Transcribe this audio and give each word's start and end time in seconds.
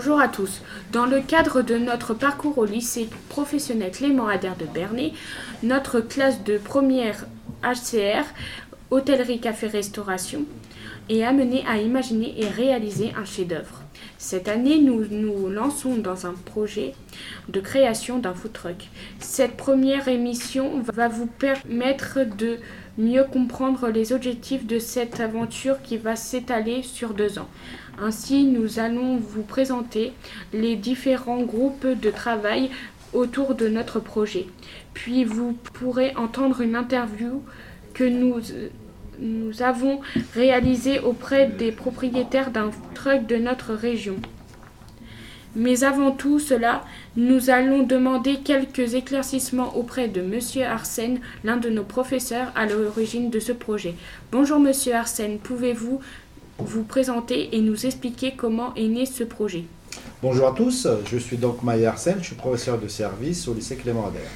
Bonjour 0.00 0.20
à 0.20 0.28
tous. 0.28 0.62
Dans 0.92 1.06
le 1.06 1.20
cadre 1.20 1.60
de 1.60 1.76
notre 1.76 2.14
parcours 2.14 2.56
au 2.58 2.64
lycée 2.64 3.08
professionnel 3.28 3.90
Clément 3.90 4.28
Adair 4.28 4.54
de 4.54 4.64
Bernay, 4.64 5.12
notre 5.64 5.98
classe 5.98 6.44
de 6.44 6.56
première 6.56 7.26
HCR, 7.64 8.22
hôtellerie, 8.92 9.40
café, 9.40 9.66
restauration, 9.66 10.44
est 11.08 11.24
amenée 11.24 11.64
à 11.68 11.78
imaginer 11.78 12.40
et 12.40 12.46
réaliser 12.46 13.12
un 13.20 13.24
chef-d'œuvre. 13.24 13.82
Cette 14.18 14.46
année, 14.46 14.78
nous 14.78 15.04
nous 15.10 15.48
lançons 15.48 15.96
dans 15.96 16.26
un 16.26 16.34
projet 16.44 16.94
de 17.48 17.58
création 17.58 18.20
d'un 18.20 18.34
food 18.34 18.52
truck. 18.52 18.88
Cette 19.18 19.56
première 19.56 20.06
émission 20.06 20.80
va 20.80 21.08
vous 21.08 21.26
permettre 21.26 22.20
de 22.36 22.58
mieux 22.98 23.24
comprendre 23.24 23.88
les 23.88 24.12
objectifs 24.12 24.66
de 24.66 24.78
cette 24.78 25.20
aventure 25.20 25.80
qui 25.82 25.96
va 25.96 26.16
s'étaler 26.16 26.82
sur 26.82 27.14
deux 27.14 27.38
ans. 27.38 27.48
Ainsi, 28.00 28.44
nous 28.44 28.78
allons 28.78 29.16
vous 29.16 29.42
présenter 29.42 30.12
les 30.52 30.76
différents 30.76 31.42
groupes 31.42 31.86
de 31.86 32.10
travail 32.10 32.70
autour 33.12 33.54
de 33.54 33.68
notre 33.68 34.00
projet. 34.00 34.46
Puis 34.94 35.24
vous 35.24 35.52
pourrez 35.72 36.14
entendre 36.16 36.60
une 36.60 36.76
interview 36.76 37.42
que 37.94 38.04
nous, 38.04 38.42
avons 39.62 40.00
réalisée 40.34 41.00
auprès 41.00 41.46
des 41.46 41.72
propriétaires 41.72 42.50
d'un 42.50 42.70
truck 42.94 43.26
de 43.26 43.36
notre 43.36 43.72
région. 43.72 44.16
Mais 45.56 45.82
avant 45.82 46.10
tout 46.10 46.38
cela, 46.38 46.84
nous 47.16 47.50
allons 47.50 47.82
demander 47.82 48.36
quelques 48.44 48.94
éclaircissements 48.94 49.76
auprès 49.76 50.08
de 50.08 50.20
Monsieur 50.20 50.64
Arsène, 50.64 51.20
l'un 51.42 51.56
de 51.56 51.70
nos 51.70 51.84
professeurs 51.84 52.52
à 52.54 52.66
l'origine 52.66 53.30
de 53.30 53.40
ce 53.40 53.52
projet. 53.52 53.94
Bonjour 54.30 54.60
Monsieur 54.60 54.94
Arsène, 54.94 55.38
pouvez-vous 55.38 56.00
vous 56.58 56.82
présenter 56.82 57.56
et 57.56 57.60
nous 57.60 57.86
expliquer 57.86 58.34
comment 58.36 58.74
est 58.74 58.88
né 58.88 59.06
ce 59.06 59.24
projet? 59.24 59.64
Bonjour 60.22 60.48
à 60.48 60.52
tous, 60.52 60.86
je 61.10 61.16
suis 61.16 61.36
donc 61.36 61.62
Maya 61.62 61.90
Arsène, 61.90 62.18
je 62.20 62.26
suis 62.26 62.36
professeur 62.36 62.78
de 62.78 62.88
service 62.88 63.48
au 63.48 63.54
lycée 63.54 63.76
Clément 63.76 64.06
Adair. 64.06 64.28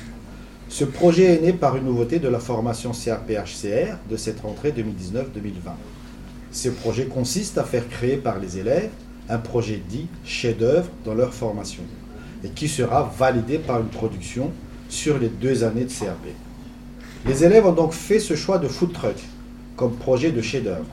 Ce 0.69 0.85
projet 0.85 1.25
est 1.25 1.41
né 1.41 1.53
par 1.53 1.77
une 1.77 1.85
nouveauté 1.85 2.19
de 2.19 2.29
la 2.29 2.39
formation 2.39 2.93
CRP-HCR 2.93 3.99
de 4.09 4.17
cette 4.17 4.41
rentrée 4.41 4.73
2019-2020. 4.73 5.73
Ce 6.51 6.71
projet 6.71 7.07
consiste 7.07 7.59
à 7.59 7.65
faire 7.65 7.87
créer 7.89 8.17
par 8.17 8.39
les 8.39 8.59
élèves 8.59 8.91
un 9.29 9.39
projet 9.39 9.81
dit 9.89 10.07
chef-d'œuvre 10.25 10.89
dans 11.05 11.15
leur 11.15 11.33
formation 11.33 11.83
et 12.45 12.49
qui 12.49 12.69
sera 12.69 13.13
validé 13.19 13.59
par 13.59 13.81
une 13.81 13.89
production 13.89 14.51
sur 14.89 15.19
les 15.19 15.29
deux 15.29 15.65
années 15.65 15.85
de 15.85 15.91
CRP. 15.91 16.35
Les 17.27 17.45
élèves 17.45 17.67
ont 17.67 17.73
donc 17.73 17.93
fait 17.93 18.19
ce 18.19 18.35
choix 18.35 18.59
de 18.59 18.69
food 18.69 18.93
truck 18.93 19.17
comme 19.77 19.95
projet 19.95 20.33
de 20.33 20.43
chef-d'œuvre. 20.43 20.87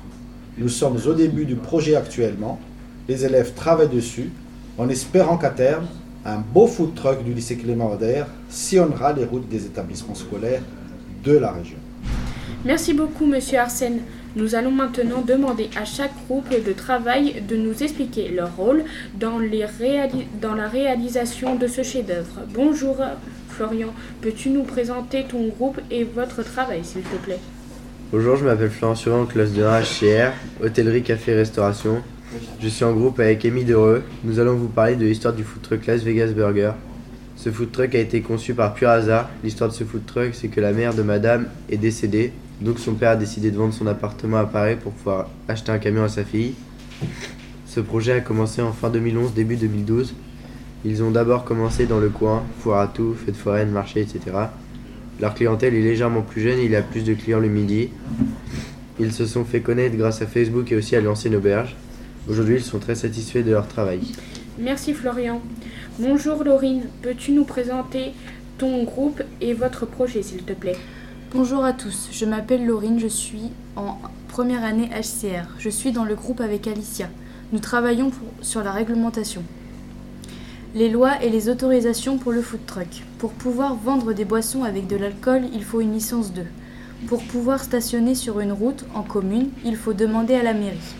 Nous 0.57 0.69
sommes 0.69 0.97
au 1.07 1.13
début 1.13 1.45
du 1.45 1.55
projet 1.55 1.95
actuellement. 1.95 2.59
Les 3.07 3.25
élèves 3.25 3.53
travaillent 3.53 3.89
dessus 3.89 4.29
en 4.77 4.89
espérant 4.89 5.37
qu'à 5.37 5.49
terme, 5.49 5.87
un 6.25 6.37
beau 6.37 6.67
food 6.67 6.93
truck 6.95 7.23
du 7.23 7.33
lycée 7.33 7.57
Clément 7.57 7.91
Oder 7.91 8.23
sillonnera 8.49 9.13
les 9.13 9.25
routes 9.25 9.49
des 9.49 9.65
établissements 9.65 10.15
scolaires 10.15 10.61
de 11.23 11.33
la 11.33 11.51
région. 11.51 11.77
Merci 12.65 12.93
beaucoup, 12.93 13.25
monsieur 13.25 13.59
Arsène. 13.59 13.99
Nous 14.35 14.53
allons 14.53 14.69
maintenant 14.69 15.23
demander 15.25 15.71
à 15.75 15.85
chaque 15.85 16.13
groupe 16.27 16.49
de 16.49 16.71
travail 16.71 17.41
de 17.47 17.55
nous 17.55 17.81
expliquer 17.81 18.29
leur 18.29 18.55
rôle 18.55 18.83
dans, 19.19 19.39
la 19.39 20.67
réalisation 20.67 21.55
de 21.55 21.65
ce 21.65 21.81
chef-d'œuvre. 21.81 22.41
Bonjour, 22.53 22.97
Florian. 23.49 23.91
Peux-tu 24.21 24.51
nous 24.51 24.63
présenter 24.63 25.25
ton 25.27 25.47
groupe 25.47 25.81
et 25.89 26.03
votre 26.03 26.43
travail, 26.43 26.81
s'il 26.83 27.01
te 27.01 27.15
plaît? 27.23 27.39
Bonjour, 28.11 28.35
je 28.35 28.45
m'appelle 28.45 28.69
Florent 28.69 28.93
Surin, 28.93 29.25
classe 29.25 29.51
de 29.53 29.63
HCR, 29.63 30.31
hôtellerie, 30.63 31.01
café, 31.01 31.33
restauration. 31.33 32.03
Je 32.61 32.67
suis 32.67 32.85
en 32.85 32.93
groupe 32.93 33.19
avec 33.19 33.43
Amy 33.45 33.63
Dereux. 33.63 34.03
Nous 34.23 34.39
allons 34.39 34.53
vous 34.53 34.67
parler 34.67 34.95
de 34.95 35.05
l'histoire 35.05 35.33
du 35.33 35.43
food 35.43 35.63
truck 35.63 35.87
Las 35.87 36.03
Vegas 36.03 36.33
Burger. 36.33 36.73
Ce 37.35 37.49
food 37.49 37.71
truck 37.71 37.95
a 37.95 37.99
été 37.99 38.21
conçu 38.21 38.53
par 38.53 38.75
pur 38.75 38.89
hasard. 38.89 39.29
L'histoire 39.43 39.71
de 39.71 39.75
ce 39.75 39.83
food 39.83 40.05
truck, 40.05 40.31
c'est 40.33 40.49
que 40.49 40.61
la 40.61 40.71
mère 40.71 40.93
de 40.93 41.01
madame 41.01 41.47
est 41.71 41.77
décédée, 41.77 42.31
donc 42.61 42.79
son 42.79 42.93
père 42.93 43.11
a 43.11 43.15
décidé 43.15 43.51
de 43.51 43.57
vendre 43.57 43.73
son 43.73 43.87
appartement 43.87 44.37
à 44.37 44.45
Paris 44.45 44.75
pour 44.81 44.91
pouvoir 44.91 45.29
acheter 45.47 45.71
un 45.71 45.79
camion 45.79 46.03
à 46.03 46.09
sa 46.09 46.23
fille. 46.23 46.53
Ce 47.65 47.79
projet 47.79 48.13
a 48.13 48.19
commencé 48.19 48.61
en 48.61 48.73
fin 48.73 48.89
2011, 48.89 49.33
début 49.33 49.55
2012. 49.55 50.13
Ils 50.85 51.03
ont 51.03 51.11
d'abord 51.11 51.43
commencé 51.43 51.85
dans 51.85 51.99
le 51.99 52.09
coin, 52.09 52.43
foire 52.59 52.81
à 52.81 52.87
tout, 52.87 53.13
fête 53.13 53.35
foraine, 53.35 53.69
marché, 53.69 54.01
etc. 54.01 54.19
Leur 55.19 55.33
clientèle 55.33 55.75
est 55.75 55.81
légèrement 55.81 56.21
plus 56.21 56.41
jeune, 56.41 56.59
il 56.59 56.71
y 56.71 56.75
a 56.75 56.81
plus 56.81 57.03
de 57.03 57.13
clients 57.13 57.39
le 57.39 57.49
midi. 57.49 57.89
Ils 58.99 59.13
se 59.13 59.25
sont 59.25 59.45
fait 59.45 59.61
connaître 59.61 59.95
grâce 59.95 60.21
à 60.21 60.27
Facebook 60.27 60.71
et 60.71 60.75
aussi 60.75 60.95
à 60.95 61.01
l'ancienne 61.01 61.35
auberge. 61.35 61.75
Aujourd'hui, 62.29 62.55
ils 62.55 62.63
sont 62.63 62.79
très 62.79 62.95
satisfaits 62.95 63.43
de 63.43 63.51
leur 63.51 63.67
travail. 63.67 64.01
Merci 64.57 64.93
Florian. 64.93 65.41
Bonjour 65.99 66.43
Laurine, 66.43 66.83
peux-tu 67.01 67.31
nous 67.31 67.45
présenter 67.45 68.13
ton 68.57 68.83
groupe 68.83 69.21
et 69.41 69.53
votre 69.53 69.85
projet 69.85 70.21
s'il 70.21 70.43
te 70.43 70.53
plaît? 70.53 70.77
Bonjour 71.31 71.63
à 71.63 71.73
tous, 71.73 72.09
je 72.11 72.25
m'appelle 72.25 72.65
Laurine, 72.65 72.99
je 72.99 73.05
suis 73.05 73.51
en 73.75 73.99
première 74.29 74.63
année 74.63 74.89
HCR. 74.89 75.45
Je 75.59 75.69
suis 75.69 75.91
dans 75.91 76.03
le 76.03 76.15
groupe 76.15 76.41
avec 76.41 76.65
Alicia. 76.65 77.07
Nous 77.51 77.59
travaillons 77.59 78.09
sur 78.41 78.63
la 78.63 78.71
réglementation 78.71 79.43
les 80.73 80.89
lois 80.89 81.21
et 81.21 81.29
les 81.29 81.47
autorisations 81.47 82.17
pour 82.17 82.31
le 82.31 82.41
food 82.41 82.65
truck. 82.65 83.03
Pour 83.19 83.33
pouvoir 83.33 83.75
vendre 83.75 84.13
des 84.13 84.25
boissons 84.25 84.63
avec 84.63 84.87
de 84.87 84.95
l'alcool, 84.95 85.43
il 85.53 85.63
faut 85.63 85.81
une 85.81 85.93
licence 85.93 86.33
2. 86.33 86.41
Pour 87.05 87.23
pouvoir 87.23 87.63
stationner 87.63 88.15
sur 88.15 88.39
une 88.39 88.51
route 88.51 88.85
en 88.95 89.03
commune, 89.03 89.51
il 89.63 89.75
faut 89.75 89.93
demander 89.93 90.33
à 90.33 90.41
la 90.41 90.55
mairie. 90.55 90.95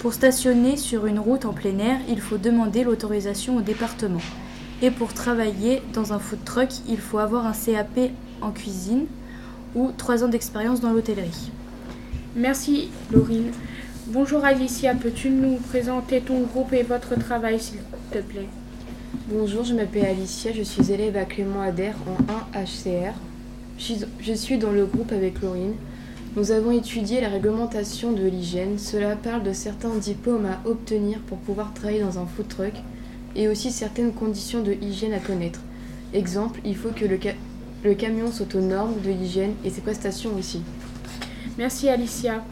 Pour 0.00 0.12
stationner 0.12 0.76
sur 0.76 1.06
une 1.06 1.18
route 1.18 1.46
en 1.46 1.54
plein 1.54 1.78
air, 1.78 1.98
il 2.10 2.20
faut 2.20 2.36
demander 2.36 2.84
l'autorisation 2.84 3.56
au 3.56 3.62
département. 3.62 4.20
Et 4.82 4.90
pour 4.90 5.14
travailler 5.14 5.80
dans 5.94 6.12
un 6.12 6.18
food 6.18 6.44
truck, 6.44 6.68
il 6.90 6.98
faut 6.98 7.18
avoir 7.18 7.46
un 7.46 7.54
CAP 7.54 8.10
en 8.42 8.50
cuisine 8.50 9.06
ou 9.76 9.92
3 9.96 10.24
ans 10.24 10.28
d'expérience 10.28 10.80
dans 10.80 10.92
l'hôtellerie. 10.92 11.52
Merci 12.34 12.88
Laurine. 13.12 13.52
Bonjour 14.08 14.44
Alicia, 14.44 14.94
peux-tu 14.94 15.30
nous 15.30 15.56
présenter 15.56 16.20
ton 16.20 16.40
groupe 16.40 16.72
et 16.72 16.82
votre 16.82 17.16
travail 17.18 17.60
s'il 17.60 17.78
te 18.10 18.18
plaît? 18.18 18.48
Bonjour, 19.28 19.64
je 19.64 19.74
m'appelle 19.74 20.06
Alicia, 20.06 20.52
je 20.52 20.62
suis 20.62 20.90
élève 20.90 21.16
à 21.16 21.24
Clément 21.24 21.60
Adair 21.60 21.94
en 22.06 22.58
1 22.58 22.64
HCR. 22.64 23.12
Je 23.78 24.32
suis 24.32 24.58
dans 24.58 24.72
le 24.72 24.86
groupe 24.86 25.12
avec 25.12 25.42
Laurine. 25.42 25.74
Nous 26.36 26.50
avons 26.50 26.70
étudié 26.70 27.20
la 27.20 27.28
réglementation 27.28 28.12
de 28.12 28.22
l'hygiène. 28.22 28.78
Cela 28.78 29.16
parle 29.16 29.42
de 29.42 29.52
certains 29.52 29.94
diplômes 29.94 30.46
à 30.46 30.68
obtenir 30.68 31.18
pour 31.20 31.38
pouvoir 31.38 31.74
travailler 31.74 32.00
dans 32.00 32.18
un 32.18 32.26
food 32.26 32.48
truck 32.48 32.74
et 33.34 33.48
aussi 33.48 33.70
certaines 33.70 34.12
conditions 34.12 34.62
de 34.62 34.72
hygiène 34.72 35.12
à 35.12 35.18
connaître. 35.18 35.60
Exemple, 36.14 36.60
il 36.64 36.76
faut 36.76 36.90
que 36.90 37.04
le, 37.04 37.18
le 37.86 37.94
camion 37.94 38.32
soit 38.32 38.52
aux 38.56 38.60
normes 38.60 39.00
de 39.04 39.10
l'hygiène 39.10 39.52
et 39.64 39.70
ses 39.70 39.80
prestations 39.80 40.34
aussi. 40.36 40.60
Merci 41.56 41.88
Alicia. 41.88 42.42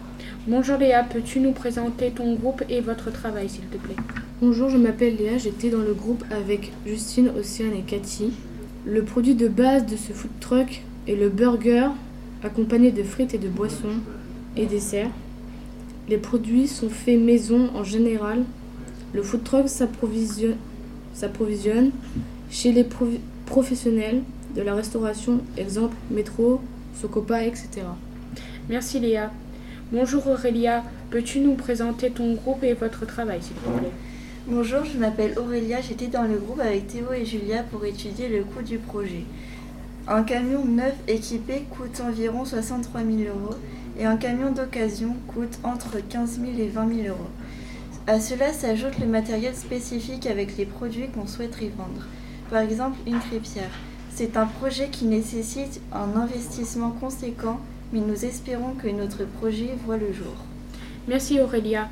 Bonjour 0.46 0.78
Léa, 0.78 1.02
peux-tu 1.02 1.40
nous 1.40 1.50
présenter 1.50 2.12
ton 2.12 2.36
groupe 2.36 2.62
et 2.68 2.80
votre 2.80 3.10
travail 3.10 3.48
s'il 3.48 3.64
te 3.64 3.76
plaît? 3.76 3.96
Bonjour, 4.40 4.70
je 4.70 4.76
m'appelle 4.76 5.16
Léa, 5.16 5.38
j'étais 5.38 5.70
dans 5.70 5.80
le 5.80 5.92
groupe 5.92 6.22
avec 6.30 6.70
Justine, 6.86 7.32
Océane 7.36 7.74
et 7.74 7.82
Cathy. 7.82 8.30
Le 8.86 9.02
produit 9.02 9.34
de 9.34 9.48
base 9.48 9.86
de 9.86 9.96
ce 9.96 10.12
food 10.12 10.30
truck 10.38 10.82
est 11.08 11.16
le 11.16 11.30
burger 11.30 11.88
accompagné 12.44 12.92
de 12.92 13.02
frites 13.02 13.34
et 13.34 13.38
de 13.38 13.48
boissons 13.48 13.98
et 14.56 14.66
desserts. 14.66 15.10
Les 16.08 16.18
produits 16.18 16.68
sont 16.68 16.90
faits 16.90 17.18
maison 17.18 17.70
en 17.74 17.82
général. 17.82 18.44
Le 19.12 19.22
food 19.22 19.42
truck 19.42 19.68
s'approvisionne 19.68 21.90
chez 22.50 22.70
les 22.70 22.86
professionnels 23.46 24.22
de 24.54 24.62
la 24.62 24.74
restauration, 24.74 25.40
exemple 25.56 25.96
métro, 26.10 26.60
Socopa, 27.00 27.42
etc. 27.42 27.68
Merci 28.68 29.00
Léa. 29.00 29.30
Bonjour 29.92 30.26
Aurélia, 30.28 30.82
peux-tu 31.10 31.40
nous 31.40 31.54
présenter 31.54 32.10
ton 32.10 32.34
groupe 32.34 32.62
et 32.62 32.74
votre 32.74 33.04
travail 33.06 33.42
s'il 33.42 33.56
te 33.56 33.68
plaît? 33.78 33.90
Bonjour, 34.46 34.84
je 34.84 34.98
m'appelle 34.98 35.38
Aurélia, 35.38 35.80
j'étais 35.80 36.06
dans 36.06 36.22
le 36.22 36.38
groupe 36.38 36.60
avec 36.60 36.86
Théo 36.86 37.12
et 37.12 37.24
Julia 37.24 37.62
pour 37.64 37.84
étudier 37.84 38.28
le 38.28 38.44
coût 38.44 38.62
du 38.62 38.78
projet. 38.78 39.24
Un 40.06 40.22
camion 40.22 40.64
neuf 40.64 40.94
équipé 41.08 41.64
coûte 41.70 42.00
environ 42.06 42.44
63 42.44 43.00
000 43.00 43.12
euros 43.22 43.56
et 43.98 44.04
un 44.04 44.16
camion 44.16 44.52
d'occasion 44.52 45.16
coûte 45.28 45.58
entre 45.62 45.96
15 46.08 46.40
000 46.40 46.52
et 46.58 46.68
20 46.68 46.94
000 46.94 47.08
euros. 47.08 47.30
À 48.06 48.20
cela 48.20 48.52
s'ajoute 48.52 48.98
le 48.98 49.06
matériel 49.06 49.54
spécifique 49.54 50.26
avec 50.26 50.56
les 50.58 50.66
produits 50.66 51.08
qu'on 51.08 51.26
souhaite 51.26 51.56
y 51.62 51.68
vendre. 51.68 52.06
Par 52.50 52.60
exemple, 52.60 52.98
une 53.06 53.18
crêpière. 53.18 53.70
C'est 54.16 54.36
un 54.36 54.46
projet 54.46 54.90
qui 54.90 55.06
nécessite 55.06 55.80
un 55.92 56.16
investissement 56.16 56.90
conséquent, 56.90 57.58
mais 57.92 57.98
nous 57.98 58.24
espérons 58.24 58.74
que 58.74 58.86
notre 58.86 59.24
projet 59.24 59.70
voit 59.84 59.96
le 59.96 60.12
jour. 60.12 60.36
Merci 61.08 61.40
Aurélia. 61.40 61.88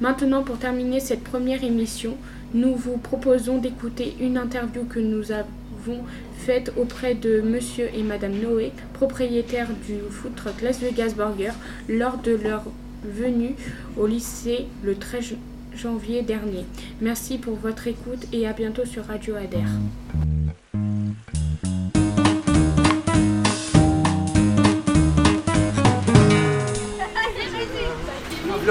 Maintenant, 0.00 0.42
pour 0.42 0.58
terminer 0.58 0.98
cette 0.98 1.22
première 1.22 1.62
émission, 1.62 2.16
nous 2.52 2.74
vous 2.74 2.96
proposons 2.96 3.58
d'écouter 3.58 4.16
une 4.20 4.38
interview 4.38 4.82
que 4.82 4.98
nous 4.98 5.30
avons 5.30 6.00
faite 6.38 6.72
auprès 6.76 7.14
de 7.14 7.40
monsieur 7.40 7.88
et 7.94 8.02
madame 8.02 8.34
Noé, 8.40 8.72
propriétaires 8.94 9.70
du 9.86 9.98
food 10.10 10.34
truck 10.34 10.62
Las 10.62 10.80
Vegas 10.80 11.14
Burger, 11.16 11.52
lors 11.88 12.18
de 12.18 12.32
leur 12.32 12.64
venue 13.04 13.54
au 13.96 14.08
lycée 14.08 14.66
le 14.82 14.96
13, 14.96 15.36
janvier 15.76 16.22
dernier. 16.22 16.64
Merci 17.00 17.38
pour 17.38 17.54
votre 17.54 17.86
écoute 17.86 18.26
et 18.32 18.48
à 18.48 18.52
bientôt 18.52 18.84
sur 18.84 19.04
Radio 19.04 19.36
Adair. 19.36 19.68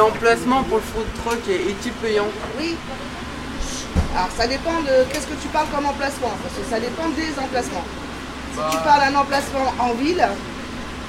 L'emplacement 0.02 0.64
pour 0.64 0.78
le 0.78 0.84
food 0.84 1.06
truck 1.24 1.48
est- 1.48 1.70
est-il 1.70 1.92
payant 2.02 2.26
Oui. 2.58 2.76
Alors 4.16 4.30
ça 4.36 4.48
dépend 4.48 4.82
de 4.82 4.94
qu'est-ce 5.14 5.28
que 5.28 5.40
tu 5.40 5.48
parles 5.50 5.68
comme 5.72 5.86
emplacement, 5.86 6.34
parce 6.42 6.56
que 6.56 6.66
ça 6.68 6.80
dépend 6.80 7.08
des 7.10 7.30
emplacements. 7.40 7.86
Si 8.56 8.60
tu 8.72 8.78
parles 8.84 9.02
d'un 9.12 9.20
emplacement 9.20 9.72
en 9.78 9.94
ville, 9.94 10.28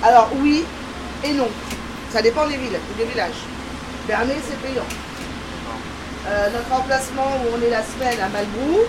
alors 0.05 0.29
oui 0.43 0.62
et 1.25 1.33
non. 1.33 1.49
Ça 2.12 2.21
dépend 2.21 2.47
des 2.47 2.59
villes, 2.59 2.79
des 2.99 3.05
villages. 3.06 3.41
Bernay, 4.06 4.37
c'est 4.47 4.61
payant. 4.61 4.85
Euh, 6.29 6.50
notre 6.50 6.73
emplacement 6.79 7.29
où 7.41 7.56
on 7.56 7.62
est 7.67 7.71
la 7.71 7.83
semaine 7.83 8.21
à 8.21 8.29
Malbrou, 8.29 8.81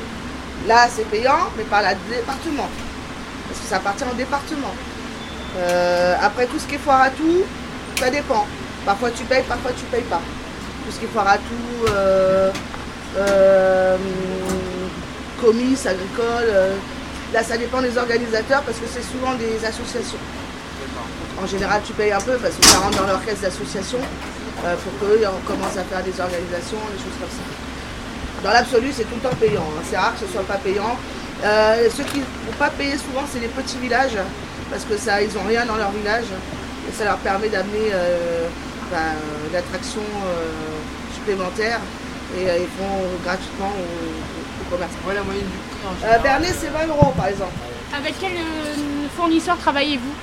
là 0.68 0.86
c'est 0.94 1.08
payant, 1.10 1.48
mais 1.56 1.64
par 1.64 1.82
la 1.82 1.94
département. 1.96 2.68
Parce 3.48 3.62
que 3.62 3.68
ça 3.70 3.78
appartient 3.78 4.04
au 4.12 4.16
département. 4.16 4.74
Euh, 5.60 6.16
après 6.22 6.46
tout 6.48 6.60
ce 6.60 6.66
qui 6.68 6.76
est 6.76 6.80
foire 6.80 7.04
à 7.04 7.10
tout, 7.10 7.44
ça 7.98 8.10
dépend. 8.10 8.46
Parfois 8.86 9.12
tu 9.12 9.24
payes, 9.24 9.44
parfois 9.48 9.72
tu 9.72 9.86
payes 9.86 10.02
pas. 10.04 10.22
Tout 10.86 10.92
ce 10.92 11.00
qui 11.00 11.06
tout, 11.06 11.92
euh, 11.94 12.52
euh, 13.18 13.98
agricole, 15.86 16.48
euh, 16.48 16.76
là 17.34 17.44
ça 17.44 17.58
dépend 17.58 17.82
des 17.82 17.98
organisateurs 17.98 18.62
parce 18.64 18.78
que 18.78 18.86
c'est 18.92 19.04
souvent 19.04 19.34
des 19.36 19.66
associations. 19.66 20.20
En 21.42 21.48
général 21.48 21.82
tu 21.86 21.94
payes 21.94 22.12
un 22.12 22.22
peu 22.22 22.38
parce 22.38 22.56
que 22.56 22.66
ça 22.66 22.80
rentre 22.80 22.98
dans 22.98 23.08
leur 23.08 23.24
caisse 23.26 23.42
d'association 23.42 24.00
euh, 24.66 24.76
pour 24.76 25.00
qu'eux 25.00 25.20
commencent 25.48 25.78
à 25.78 25.84
faire 25.84 26.04
des 26.04 26.20
organisations, 26.20 26.80
des 26.92 27.00
choses 27.04 27.18
comme 27.20 27.30
ça. 27.30 27.44
Dans 28.44 28.52
l'absolu 28.52 28.92
c'est 28.94 29.04
tout 29.04 29.16
le 29.16 29.30
temps 29.30 29.36
payant, 29.36 29.68
hein. 29.78 29.82
c'est 29.90 29.98
rare 29.98 30.14
que 30.14 30.26
ce 30.26 30.32
soit 30.32 30.44
pas 30.44 30.58
payant. 30.58 30.98
Euh, 31.44 31.90
ceux 31.96 32.04
qui 32.04 32.20
ne 32.20 32.24
vont 32.24 32.58
pas 32.58 32.70
payer 32.70 32.98
souvent 32.98 33.24
c'est 33.32 33.40
les 33.40 33.48
petits 33.48 33.78
villages 33.80 34.18
parce 34.70 34.86
que 34.86 34.98
ça 34.98 35.22
ils 35.22 35.34
n'ont 35.34 35.48
rien 35.48 35.66
dans 35.66 35.76
leur 35.76 35.92
village 35.92 36.26
et 36.88 36.94
ça 36.98 37.06
leur 37.06 37.18
permet 37.18 37.50
d'amener 37.50 37.92
ben, 38.92 39.16
l'attraction 39.52 40.02
euh, 40.02 40.52
supplémentaire 41.16 41.80
et 42.38 42.50
euh, 42.50 42.58
ils 42.60 42.68
font 42.78 42.96
gratuitement 43.24 43.70
aux 43.70 44.70
commerçants. 44.72 44.98
Ouais, 45.08 45.14
la 45.16 45.24
moyenne 45.24 45.46
du 45.46 45.58
prix 45.70 45.88
en 45.88 45.92
Euh, 45.94 46.00
général. 46.00 46.22
Bernay, 46.22 46.54
c'est 46.60 46.68
20 46.70 46.88
euros 46.88 47.14
par 47.16 47.28
exemple. 47.28 47.54
Avec 47.96 48.16
quel 48.20 48.32
euh, 48.34 49.08
fournisseur 49.16 49.58
travaillez-vous? 49.58 50.14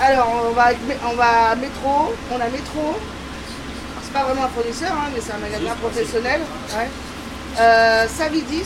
Alors, 0.00 0.44
on 0.50 0.52
va, 0.52 0.66
on 1.10 1.14
va 1.16 1.50
à 1.52 1.54
Métro, 1.56 2.14
on 2.30 2.36
a 2.40 2.48
Métro. 2.50 2.96
C'est 4.02 4.12
pas 4.12 4.24
vraiment 4.24 4.44
un 4.44 4.48
fournisseur, 4.48 4.92
hein, 4.92 5.08
mais 5.14 5.20
c'est 5.20 5.32
un 5.32 5.38
magasin 5.38 5.74
professionnel. 5.80 6.40
Ouais. 6.76 6.88
Euh, 7.58 8.06
Savidis 8.08 8.64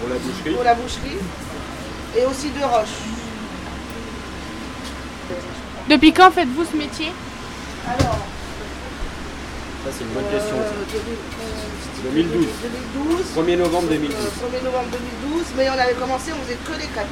Pour 0.00 0.08
la 0.08 0.16
boucherie. 0.16 0.54
pour 0.54 0.64
la 0.64 0.74
boucherie 0.74 1.18
et 2.18 2.24
aussi 2.26 2.50
De 2.50 2.62
Roche. 2.64 2.98
Depuis 5.88 6.12
quand 6.12 6.30
faites-vous 6.30 6.64
ce 6.70 6.76
métier? 6.76 7.12
Alors, 7.88 8.18
Ça, 9.84 9.90
c'est 9.90 10.04
une 10.04 10.10
bonne 10.14 10.30
question. 10.30 10.56
euh, 10.56 10.68
ça. 10.68 12.02
2012. 12.04 12.46
2012. 12.94 13.26
1er 13.36 13.56
novembre 13.58 13.88
2012. 13.88 14.14
Euh, 14.16 14.46
1er 14.46 14.64
novembre 14.64 14.88
2012, 15.26 15.44
mais 15.56 15.68
on 15.70 15.78
avait 15.78 15.94
commencé, 15.94 16.30
on 16.32 16.42
faisait 16.44 16.58
que 16.62 16.72
des 16.80 16.86
crêpes. 16.94 17.06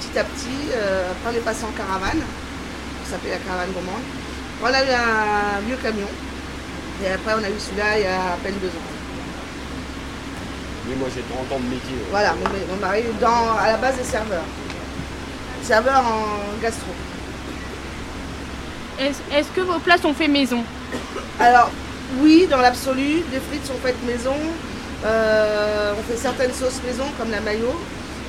Petit 0.00 0.18
à 0.18 0.24
petit, 0.24 0.70
euh, 0.72 1.10
après 1.10 1.34
on 1.34 1.36
est 1.36 1.44
passé 1.44 1.64
en 1.64 1.72
caravane, 1.72 2.22
ça 3.04 3.10
s'appelait 3.12 3.30
la 3.32 3.38
caravane 3.38 3.72
gourmande. 3.72 4.04
On 4.62 4.66
a 4.66 4.80
eu 4.84 4.90
un 4.90 5.60
vieux 5.66 5.76
camion, 5.82 6.06
et 7.02 7.10
après 7.10 7.34
on 7.34 7.42
a 7.44 7.50
eu 7.50 7.58
celui-là 7.58 7.98
il 7.98 8.04
y 8.04 8.06
a 8.06 8.34
à 8.34 8.36
peine 8.42 8.54
deux 8.62 8.68
ans. 8.68 8.90
Oui, 10.86 10.94
moi 10.98 11.08
j'ai 11.14 11.22
30 11.22 11.50
ans 11.58 11.60
de 11.62 11.68
métier. 11.68 11.96
Voilà, 12.10 12.34
mon, 12.34 12.46
mon 12.74 12.80
mari 12.80 13.00
est 13.00 13.20
dans, 13.20 13.56
à 13.58 13.66
la 13.72 13.76
base 13.78 13.96
des 13.96 14.04
serveurs. 14.04 14.44
Serveur 15.62 15.98
en 16.04 16.62
gastro. 16.62 16.92
Est-ce 18.98 19.48
que 19.54 19.60
vos 19.60 19.78
plats 19.78 19.98
sont 19.98 20.14
faits 20.14 20.30
maison? 20.30 20.62
Alors, 21.40 21.70
oui, 22.20 22.46
dans 22.48 22.58
l'absolu, 22.58 23.22
des 23.32 23.40
frites 23.40 23.66
sont 23.66 23.78
faites 23.82 24.00
maison. 24.06 24.36
Euh, 25.04 25.92
on 25.98 26.02
fait 26.10 26.16
certaines 26.16 26.52
sauces 26.52 26.80
maison, 26.86 27.04
comme 27.18 27.30
la 27.30 27.40
mayo, 27.40 27.74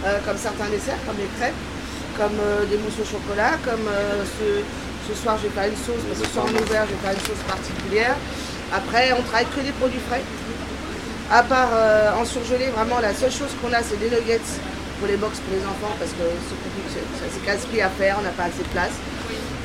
euh, 0.06 0.20
comme 0.26 0.38
certains 0.38 0.68
desserts, 0.70 0.98
comme 1.06 1.18
les 1.18 1.30
crêpes, 1.38 1.54
comme 2.18 2.38
euh, 2.40 2.66
des 2.66 2.78
mousses 2.78 3.00
au 3.00 3.06
chocolat, 3.06 3.56
comme 3.64 3.88
ce, 3.88 4.66
ce 5.08 5.22
soir, 5.22 5.38
vais 5.38 5.50
faire 5.50 5.70
une 5.70 5.78
sauce, 5.78 6.04
que 6.04 6.16
ce 6.18 6.28
soir 6.34 6.46
en 6.46 6.50
je 6.50 6.54
vais 6.58 7.02
faire 7.04 7.14
une 7.14 7.28
sauce 7.28 7.44
particulière. 7.48 8.16
Après, 8.74 9.14
on 9.14 9.22
travaille 9.24 9.48
que 9.56 9.62
des 9.62 9.72
produits 9.72 10.02
frais. 10.10 10.24
À 11.32 11.42
part 11.42 11.72
en 12.20 12.26
surgelé, 12.26 12.68
vraiment, 12.76 13.00
la 13.00 13.14
seule 13.14 13.32
chose 13.32 13.50
qu'on 13.62 13.74
a, 13.74 13.82
c'est 13.82 13.98
des 13.98 14.10
nuggets 14.10 14.42
pour 15.00 15.08
les 15.08 15.18
box 15.18 15.40
pour 15.40 15.54
les 15.58 15.66
enfants, 15.66 15.96
parce 15.98 16.12
que 16.12 16.26
c'est 16.94 17.02
c'est 17.32 17.46
casse-pied 17.46 17.82
à 17.82 17.90
faire, 17.90 18.18
on 18.20 18.24
n'a 18.24 18.30
pas 18.30 18.44
assez 18.44 18.64
de 18.64 18.74
place. 18.74 18.94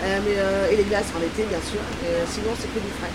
Euh, 0.03 0.19
mais, 0.25 0.35
euh, 0.39 0.71
et 0.73 0.77
les 0.77 0.85
glaces 0.85 1.13
en 1.17 1.21
été, 1.23 1.43
bien 1.49 1.61
sûr. 1.71 1.81
Euh, 2.07 2.25
sinon, 2.31 2.53
c'est 2.59 2.69
que 2.73 2.81
du 2.81 2.91
frais. 2.99 3.13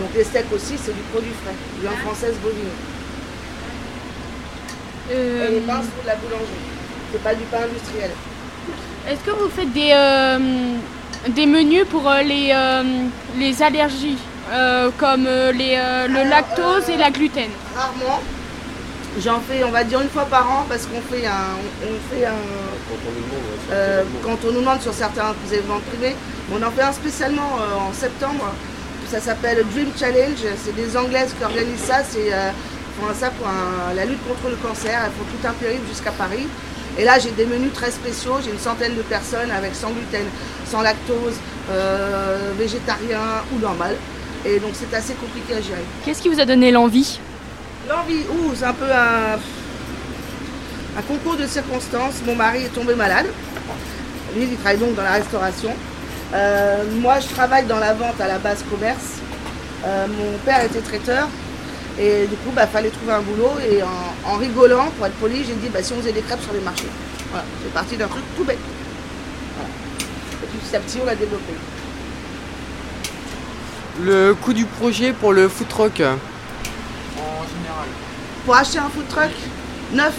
Donc 0.00 0.08
les 0.16 0.24
steaks 0.24 0.50
aussi, 0.52 0.78
c'est 0.82 0.94
du 0.94 1.02
produit 1.12 1.32
frais, 1.44 1.54
viande 1.82 1.98
française 2.04 2.34
bovine. 2.42 2.72
Euh, 5.12 5.48
Et 5.48 5.50
les 5.54 5.60
pains 5.60 5.82
sont 5.82 6.02
de 6.02 6.06
la 6.06 6.14
boulangerie. 6.16 6.46
C'est 7.12 7.22
pas 7.22 7.34
du 7.34 7.44
pain 7.44 7.64
industriel. 7.64 8.10
Est-ce 9.08 9.20
que 9.20 9.30
vous 9.32 9.50
faites 9.50 9.72
des, 9.72 9.90
euh, 9.92 10.38
des 11.28 11.46
menus 11.46 11.84
pour 11.90 12.08
euh, 12.08 12.22
les, 12.22 12.54
les 13.36 13.62
allergies, 13.62 14.18
comme 14.98 15.24
les, 15.24 15.76
le 15.76 16.20
Alors, 16.20 16.24
lactose 16.30 16.88
et 16.88 16.96
la 16.96 17.10
gluten? 17.10 17.50
Rarement. 17.76 18.20
J'en 19.18 19.40
fais, 19.40 19.64
on 19.64 19.70
va 19.70 19.82
dire, 19.82 20.00
une 20.00 20.08
fois 20.08 20.24
par 20.24 20.48
an 20.50 20.64
parce 20.68 20.86
qu'on 20.86 21.00
fait 21.00 21.26
un. 21.26 21.58
On 21.82 22.14
fait 22.14 22.24
un 22.26 22.30
Quand 22.88 22.96
on 23.08 23.12
nous 23.12 23.22
demande, 23.26 23.42
ouais, 23.42 23.58
c'est 23.68 23.74
euh, 23.74 24.02
quand 24.22 24.38
on 24.48 24.52
nous 24.52 24.60
demande 24.60 24.80
sur 24.80 24.94
certains 24.94 25.34
événements 25.52 25.80
privés, 25.90 26.14
on 26.52 26.62
en 26.62 26.70
fait 26.70 26.82
un 26.82 26.92
spécialement 26.92 27.58
euh, 27.60 27.88
en 27.88 27.92
septembre. 27.92 28.52
Ça 29.10 29.20
s'appelle 29.20 29.64
Dream 29.74 29.88
Challenge. 29.98 30.38
C'est 30.64 30.74
des 30.76 30.96
Anglaises 30.96 31.34
qui 31.36 31.44
organisent 31.44 31.80
ça. 31.84 32.04
C'est 32.08 32.32
euh, 32.32 32.50
ils 32.52 33.04
font 33.06 33.12
ça 33.18 33.30
pour 33.30 33.48
un- 33.48 33.94
la 33.94 34.04
lutte 34.04 34.20
contre 34.28 34.48
le 34.48 34.56
cancer. 34.56 34.92
Elles 35.04 35.10
font 35.12 35.26
tout 35.34 35.46
un 35.48 35.52
périple 35.54 35.88
jusqu'à 35.88 36.12
Paris. 36.12 36.46
Et 36.98 37.04
là, 37.04 37.18
j'ai 37.18 37.30
des 37.32 37.46
menus 37.46 37.72
très 37.72 37.90
spéciaux. 37.90 38.36
J'ai 38.44 38.50
une 38.52 38.58
centaine 38.60 38.94
de 38.96 39.02
personnes 39.02 39.50
avec 39.50 39.74
sans 39.74 39.90
gluten, 39.90 40.26
sans 40.70 40.82
lactose, 40.82 41.34
euh, 41.70 42.52
végétarien 42.56 43.42
ou 43.52 43.58
normal. 43.58 43.96
Et 44.44 44.58
donc, 44.60 44.70
c'est 44.74 44.94
assez 44.96 45.14
compliqué 45.14 45.54
à 45.54 45.60
gérer. 45.60 45.82
Qu'est-ce 46.04 46.22
qui 46.22 46.28
vous 46.28 46.40
a 46.40 46.44
donné 46.44 46.70
l'envie? 46.70 47.18
C'est 48.54 48.64
un 48.66 48.72
peu 48.74 48.92
un, 48.92 49.38
concours 51.08 51.36
de 51.36 51.46
circonstances. 51.46 52.22
Mon 52.24 52.36
mari 52.36 52.64
est 52.64 52.74
tombé 52.74 52.94
malade. 52.94 53.26
Lui, 54.36 54.44
il 54.44 54.56
travaille 54.58 54.78
donc 54.78 54.94
dans 54.94 55.02
la 55.02 55.12
restauration. 55.12 55.70
Euh, 56.34 56.84
moi, 57.00 57.18
je 57.20 57.26
travaille 57.28 57.64
dans 57.64 57.78
la 57.78 57.94
vente 57.94 58.20
à 58.20 58.28
la 58.28 58.38
base 58.38 58.62
commerce. 58.70 59.18
Euh, 59.84 60.06
mon 60.06 60.38
père 60.44 60.62
était 60.64 60.80
traiteur. 60.80 61.28
Et 61.98 62.26
du 62.26 62.36
coup, 62.36 62.52
il 62.56 62.68
fallait 62.68 62.90
trouver 62.90 63.12
un 63.12 63.22
boulot. 63.22 63.50
Et 63.68 63.82
en, 63.82 64.36
rigolant, 64.36 64.90
pour 64.96 65.06
être 65.06 65.14
poli, 65.14 65.44
j'ai 65.44 65.54
dit 65.54 65.68
bah, 65.68 65.82
si 65.82 65.92
on 65.92 65.96
faisait 65.96 66.12
des 66.12 66.22
crêpes 66.22 66.42
sur 66.42 66.52
les 66.52 66.60
marchés. 66.60 66.86
Voilà, 67.30 67.44
c'est 67.62 67.72
parti 67.72 67.96
d'un 67.96 68.08
truc 68.08 68.22
tout 68.36 68.44
bête. 68.44 68.58
Et 70.42 70.46
puis 70.46 70.58
petit 70.58 70.76
à 70.76 70.80
petit, 70.80 70.98
on 71.02 71.06
l'a 71.06 71.16
développé. 71.16 71.54
Le 74.00 74.34
coût 74.34 74.52
du 74.52 74.66
projet 74.66 75.12
pour 75.12 75.32
le 75.32 75.48
food 75.48 75.68
truck 75.68 76.02
En 77.40 77.44
général. 77.44 77.88
Pour 78.44 78.54
acheter 78.56 78.78
un 78.78 78.88
food 78.90 79.08
truck 79.08 79.30
neuf, 79.92 80.14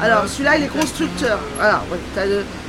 alors 0.00 0.26
celui-là 0.28 0.56
il 0.58 0.64
est 0.64 0.68
constructeur. 0.68 1.38
Voilà, 1.56 1.82
ouais, 1.90 1.98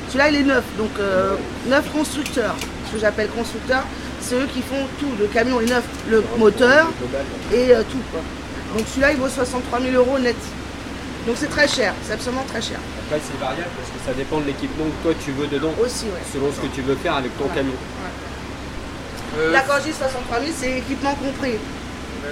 celui-là 0.08 0.28
il 0.30 0.36
est 0.36 0.42
neuf, 0.42 0.64
donc 0.78 0.90
euh, 0.98 1.36
neuf 1.66 1.90
constructeurs. 1.92 2.54
Ce 2.86 2.92
que 2.94 2.98
j'appelle 3.00 3.28
constructeurs, 3.28 3.84
c'est 4.20 4.34
eux 4.34 4.48
qui 4.52 4.62
font 4.62 4.84
tout. 4.98 5.10
Le 5.18 5.26
camion 5.26 5.60
est 5.60 5.66
neuf, 5.66 5.84
le 6.10 6.22
moteur 6.38 6.88
et 7.52 7.74
euh, 7.74 7.82
tout. 7.90 7.98
quoi. 8.10 8.20
Donc 8.76 8.86
celui-là 8.88 9.12
il 9.12 9.18
vaut 9.18 9.28
63 9.28 9.80
000 9.80 9.94
euros 9.94 10.18
net. 10.18 10.36
Donc 11.26 11.36
c'est 11.38 11.50
très 11.50 11.68
cher, 11.68 11.92
c'est 12.02 12.14
absolument 12.14 12.44
très 12.48 12.62
cher. 12.62 12.78
Après, 13.06 13.20
c'est 13.22 13.38
variable 13.38 13.68
parce 13.76 13.90
que 13.90 14.00
ça 14.06 14.14
dépend 14.16 14.40
de 14.40 14.46
l'équipement 14.46 14.84
que 14.86 15.08
toi 15.08 15.14
tu 15.24 15.32
veux 15.32 15.46
dedans. 15.46 15.72
Aussi, 15.82 16.06
ouais. 16.06 16.22
Selon 16.32 16.50
ce 16.52 16.60
que 16.60 16.74
tu 16.74 16.80
veux 16.82 16.96
faire 16.96 17.14
avec 17.16 17.36
ton 17.38 17.44
Ouais. 17.44 17.54
camion. 17.54 17.74
Euh, 19.38 19.52
Là 19.52 19.62
quand 19.66 19.74
je 19.78 19.90
dis 19.90 19.96
63 19.96 20.40
000, 20.40 20.52
c'est 20.58 20.78
équipement 20.78 21.14
compris. 21.14 21.52
Tout, 22.22 22.26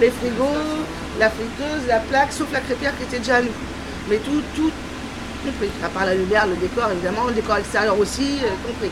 les 0.00 0.10
frigos, 0.10 0.84
la 1.18 1.30
friteuse, 1.30 1.86
la 1.88 1.98
plaque, 2.00 2.32
sauf 2.32 2.46
la 2.52 2.60
crêpière 2.60 2.96
qui 2.96 3.04
était 3.04 3.18
déjà 3.18 3.36
à 3.36 3.42
nous. 3.42 3.48
Mais 4.08 4.16
tout, 4.18 4.42
tout 4.54 4.70
compris. 5.44 5.70
À 5.84 5.88
part 5.88 6.06
la 6.06 6.14
lumière, 6.14 6.46
le 6.46 6.56
décor 6.56 6.90
évidemment, 6.92 7.24
le 7.26 7.34
décor 7.34 7.56
extérieur 7.56 7.98
aussi, 7.98 8.38
euh, 8.44 8.48
compris. 8.66 8.90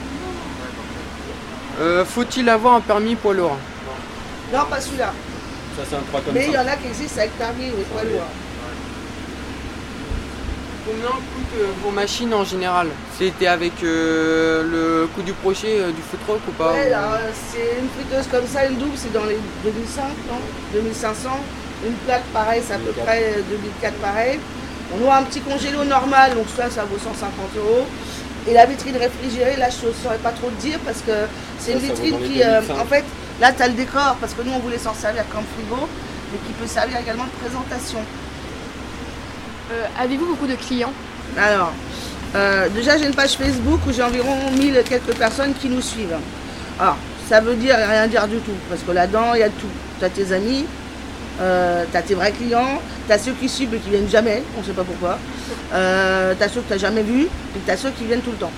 euh, 1.80 2.04
Faut-il 2.04 2.48
avoir 2.48 2.74
un 2.74 2.80
permis 2.80 3.14
poids 3.16 3.34
lourd? 3.34 3.56
Non, 4.52 4.64
pas 4.68 4.80
celui-là. 4.80 5.12
Ça, 5.76 5.82
c'est 5.88 5.96
un 5.96 6.00
3 6.08 6.20
comme 6.20 6.34
Mais 6.34 6.46
il 6.46 6.52
y 6.52 6.58
en 6.58 6.66
a 6.66 6.76
qui 6.76 6.86
existent 6.88 7.18
avec 7.20 7.32
permis 7.36 7.70
ou 7.70 7.82
poids 7.92 8.04
lourd. 8.04 8.22
Combien 10.86 11.08
coûtent 11.08 11.58
euh, 11.60 11.66
vos 11.82 11.90
machines 11.90 12.32
en 12.34 12.44
général? 12.44 12.88
C'était 13.18 13.46
avec 13.46 13.72
euh, 13.82 14.62
le 14.62 15.06
coût 15.14 15.22
du 15.22 15.32
projet 15.32 15.80
euh, 15.80 15.90
du 15.92 16.02
food 16.02 16.20
truck 16.26 16.40
ou 16.48 16.52
pas? 16.52 16.72
Ouais, 16.72 16.90
ou- 16.90 16.94
alors, 16.94 17.12
euh, 17.14 17.30
c'est 17.50 17.80
une 17.80 17.88
friteuse 17.88 18.26
comme 18.30 18.46
ça, 18.46 18.66
une 18.66 18.76
double, 18.76 18.92
c'est 18.96 19.12
dans 19.12 19.24
les 19.24 19.38
2005, 19.64 20.02
non? 20.30 20.40
2500. 20.74 21.30
Une 21.86 21.92
plaque, 22.06 22.24
pareil, 22.34 22.62
c'est 22.66 22.74
à 22.74 22.78
peu 22.78 22.92
près 22.92 23.34
euh, 23.38 23.42
2004, 23.50 23.94
pareil. 23.94 24.40
On 24.94 25.10
a 25.10 25.16
un 25.16 25.22
petit 25.22 25.40
congélo 25.40 25.84
normal, 25.84 26.34
donc 26.34 26.46
ça, 26.54 26.68
ça 26.70 26.84
vaut 26.84 26.98
150 26.98 27.32
euros. 27.56 27.86
Et 28.46 28.52
la 28.52 28.66
vitrine 28.66 28.96
réfrigérée, 28.98 29.56
là, 29.56 29.68
je 29.70 29.86
ne 29.88 29.92
saurais 29.94 30.18
pas 30.18 30.30
trop 30.32 30.50
le 30.50 30.56
dire 30.56 30.78
parce 30.84 30.98
que 31.00 31.12
c'est 31.58 31.72
une 31.72 31.78
vitrine 31.78 32.18
qui, 32.28 32.42
euh, 32.42 32.60
2005. 32.60 32.78
en 32.82 32.84
fait, 32.84 33.04
là, 33.40 33.52
tu 33.52 33.62
as 33.62 33.68
le 33.68 33.72
décor 33.74 34.16
parce 34.20 34.34
que 34.34 34.42
nous, 34.42 34.52
on 34.52 34.58
voulait 34.58 34.78
s'en 34.78 34.92
servir 34.92 35.24
comme 35.32 35.44
frigo, 35.56 35.88
mais 36.30 36.38
qui 36.46 36.52
peut 36.52 36.66
servir 36.66 36.98
également 36.98 37.24
de 37.24 37.36
présentation. 37.40 38.00
Euh, 39.72 39.86
Avez-vous 39.98 40.26
beaucoup 40.26 40.46
de 40.46 40.56
clients 40.56 40.92
Alors, 41.38 41.72
euh, 42.34 42.68
déjà 42.68 42.98
j'ai 42.98 43.06
une 43.06 43.14
page 43.14 43.36
Facebook 43.36 43.80
où 43.86 43.92
j'ai 43.92 44.02
environ 44.02 44.36
1000 44.52 44.76
et 44.76 44.82
quelques 44.82 45.14
personnes 45.16 45.54
qui 45.54 45.68
nous 45.68 45.80
suivent. 45.80 46.16
Alors, 46.78 46.96
ça 47.28 47.40
veut 47.40 47.54
dire 47.54 47.76
rien 47.76 48.06
dire 48.06 48.26
du 48.28 48.38
tout, 48.38 48.52
parce 48.68 48.82
que 48.82 48.90
là-dedans, 48.92 49.34
il 49.34 49.40
y 49.40 49.42
a 49.42 49.48
tout. 49.48 49.68
Tu 49.98 50.04
as 50.04 50.10
tes 50.10 50.32
amis, 50.32 50.66
euh, 51.40 51.84
tu 51.90 51.96
as 51.96 52.02
tes 52.02 52.14
vrais 52.14 52.32
clients, 52.32 52.80
tu 53.06 53.12
as 53.12 53.18
ceux 53.18 53.32
qui 53.32 53.48
suivent 53.48 53.70
mais 53.72 53.78
qui 53.78 53.88
viennent 53.90 54.10
jamais, 54.10 54.42
on 54.56 54.60
ne 54.60 54.66
sait 54.66 54.72
pas 54.72 54.84
pourquoi. 54.84 55.18
Euh, 55.72 56.34
tu 56.36 56.42
as 56.42 56.48
ceux 56.48 56.60
que 56.60 56.66
tu 56.66 56.72
n'as 56.74 56.78
jamais 56.78 57.02
vus, 57.02 57.22
et 57.24 57.60
tu 57.64 57.70
as 57.70 57.76
ceux 57.78 57.90
qui 57.90 58.04
viennent 58.04 58.20
tout 58.20 58.32
le 58.32 58.36
temps. 58.36 58.52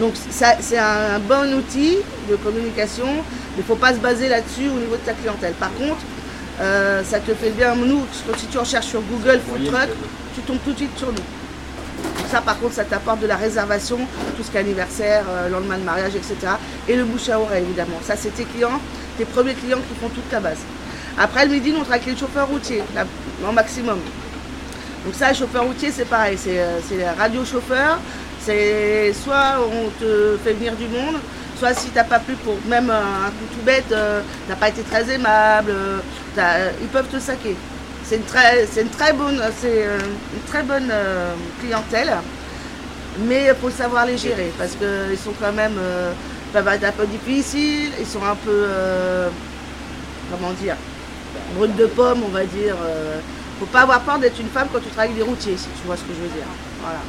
Donc 0.00 0.14
c'est 0.30 0.78
un 0.78 1.18
bon 1.20 1.54
outil 1.54 1.98
de 2.30 2.36
communication, 2.36 3.06
mais 3.06 3.58
il 3.58 3.60
ne 3.60 3.64
faut 3.64 3.74
pas 3.76 3.92
se 3.92 3.98
baser 3.98 4.28
là-dessus 4.28 4.68
au 4.68 4.78
niveau 4.78 4.94
de 4.94 5.04
ta 5.04 5.12
clientèle. 5.12 5.54
Par 5.54 5.72
contre, 5.74 5.98
euh, 6.60 7.04
ça 7.04 7.20
te 7.20 7.32
fait 7.34 7.50
bien, 7.50 7.74
nous, 7.76 8.04
si 8.36 8.46
tu 8.46 8.58
recherches 8.58 8.86
sur 8.86 9.00
Google 9.02 9.40
Food 9.48 9.66
Truck, 9.66 9.88
tu 10.34 10.40
tombes 10.42 10.58
tout 10.64 10.72
de 10.72 10.76
suite 10.76 10.98
sur 10.98 11.08
nous. 11.08 11.14
Donc 11.14 12.26
ça, 12.30 12.40
par 12.40 12.58
contre, 12.58 12.74
ça 12.74 12.84
t'apporte 12.84 13.20
de 13.20 13.26
la 13.26 13.36
réservation, 13.36 13.98
tout 14.36 14.42
ce 14.42 14.50
qui 14.50 14.56
est 14.56 14.60
anniversaire, 14.60 15.24
euh, 15.28 15.48
lendemain 15.48 15.78
de 15.78 15.84
mariage, 15.84 16.14
etc. 16.16 16.36
Et 16.88 16.96
le 16.96 17.04
bouche 17.04 17.28
à 17.28 17.38
oreille, 17.40 17.62
évidemment. 17.62 17.98
Ça, 18.02 18.16
c'est 18.16 18.30
tes 18.30 18.44
clients, 18.44 18.80
tes 19.16 19.24
premiers 19.24 19.54
clients 19.54 19.78
qui 19.78 19.94
font 20.00 20.08
toute 20.08 20.28
ta 20.30 20.40
base. 20.40 20.58
Après, 21.18 21.46
le 21.46 21.52
midi, 21.52 21.70
nous, 21.70 21.78
on 21.78 21.80
travaille 21.80 22.00
avec 22.02 22.14
les 22.14 22.20
chauffeurs 22.20 22.48
routiers, 22.48 22.82
là, 22.94 23.04
en 23.46 23.52
maximum. 23.52 23.98
Donc 25.04 25.14
ça, 25.14 25.30
les 25.30 25.36
chauffeurs 25.36 25.64
routiers, 25.64 25.90
c'est 25.92 26.04
pareil. 26.04 26.36
C'est 26.38 26.58
euh, 26.58 26.80
c'est 26.86 26.96
les 26.96 27.08
radio-chauffeurs. 27.08 27.98
C'est 28.40 29.12
soit 29.12 29.58
on 29.60 29.90
te 30.00 30.38
fait 30.42 30.52
venir 30.54 30.74
du 30.74 30.86
monde, 30.86 31.16
soit 31.58 31.74
si 31.74 31.88
t'as 31.88 32.04
pas 32.04 32.18
plu 32.20 32.34
pour 32.36 32.54
même 32.66 32.90
un, 32.90 33.26
un 33.26 33.30
coup 33.30 33.46
tout 33.52 33.64
bête, 33.64 33.90
euh, 33.92 34.20
t'as 34.48 34.54
pas 34.56 34.68
été 34.68 34.82
très 34.82 35.10
aimable, 35.12 35.70
euh, 35.70 35.98
t'as- 36.34 36.70
ils 36.80 36.88
peuvent 36.88 37.08
te 37.08 37.18
saquer. 37.18 37.56
C'est 38.04 38.16
une 38.16 38.22
très, 38.24 38.66
c'est 38.70 38.82
une 38.82 38.88
très 38.90 39.12
bonne, 39.12 39.40
c'est 39.60 39.84
euh, 39.86 39.98
une 40.34 40.42
très 40.50 40.62
bonne 40.62 40.88
euh, 40.90 41.32
clientèle, 41.60 42.10
mais 43.20 43.52
faut 43.60 43.70
savoir 43.70 44.06
les 44.06 44.16
gérer 44.16 44.50
parce 44.58 44.72
qu'ils 44.72 45.18
sont 45.18 45.34
quand 45.40 45.52
même, 45.52 45.76
euh, 45.78 46.12
un 46.54 46.92
peu 46.92 47.06
difficiles, 47.06 47.90
ils 48.00 48.06
sont 48.06 48.24
un 48.24 48.34
peu, 48.36 48.50
euh, 48.50 49.28
comment 50.30 50.52
dire, 50.52 50.76
brut 51.56 51.74
de 51.76 51.86
pomme, 51.86 52.22
on 52.24 52.28
va 52.28 52.44
dire. 52.44 52.76
euh, 52.82 53.18
faut 53.58 53.66
pas 53.66 53.80
avoir 53.80 54.00
peur 54.02 54.18
d'être 54.20 54.38
une 54.40 54.48
femme 54.48 54.68
quand 54.72 54.78
tu 54.78 54.88
travailles 54.88 55.10
avec 55.10 55.16
des 55.16 55.28
routiers, 55.28 55.56
si 55.56 55.66
tu 55.80 55.84
vois 55.86 55.96
ce 55.96 56.02
que 56.02 56.14
je 56.14 56.20
veux 56.22 56.28
dire. 56.28 56.46
Voilà. 56.80 57.00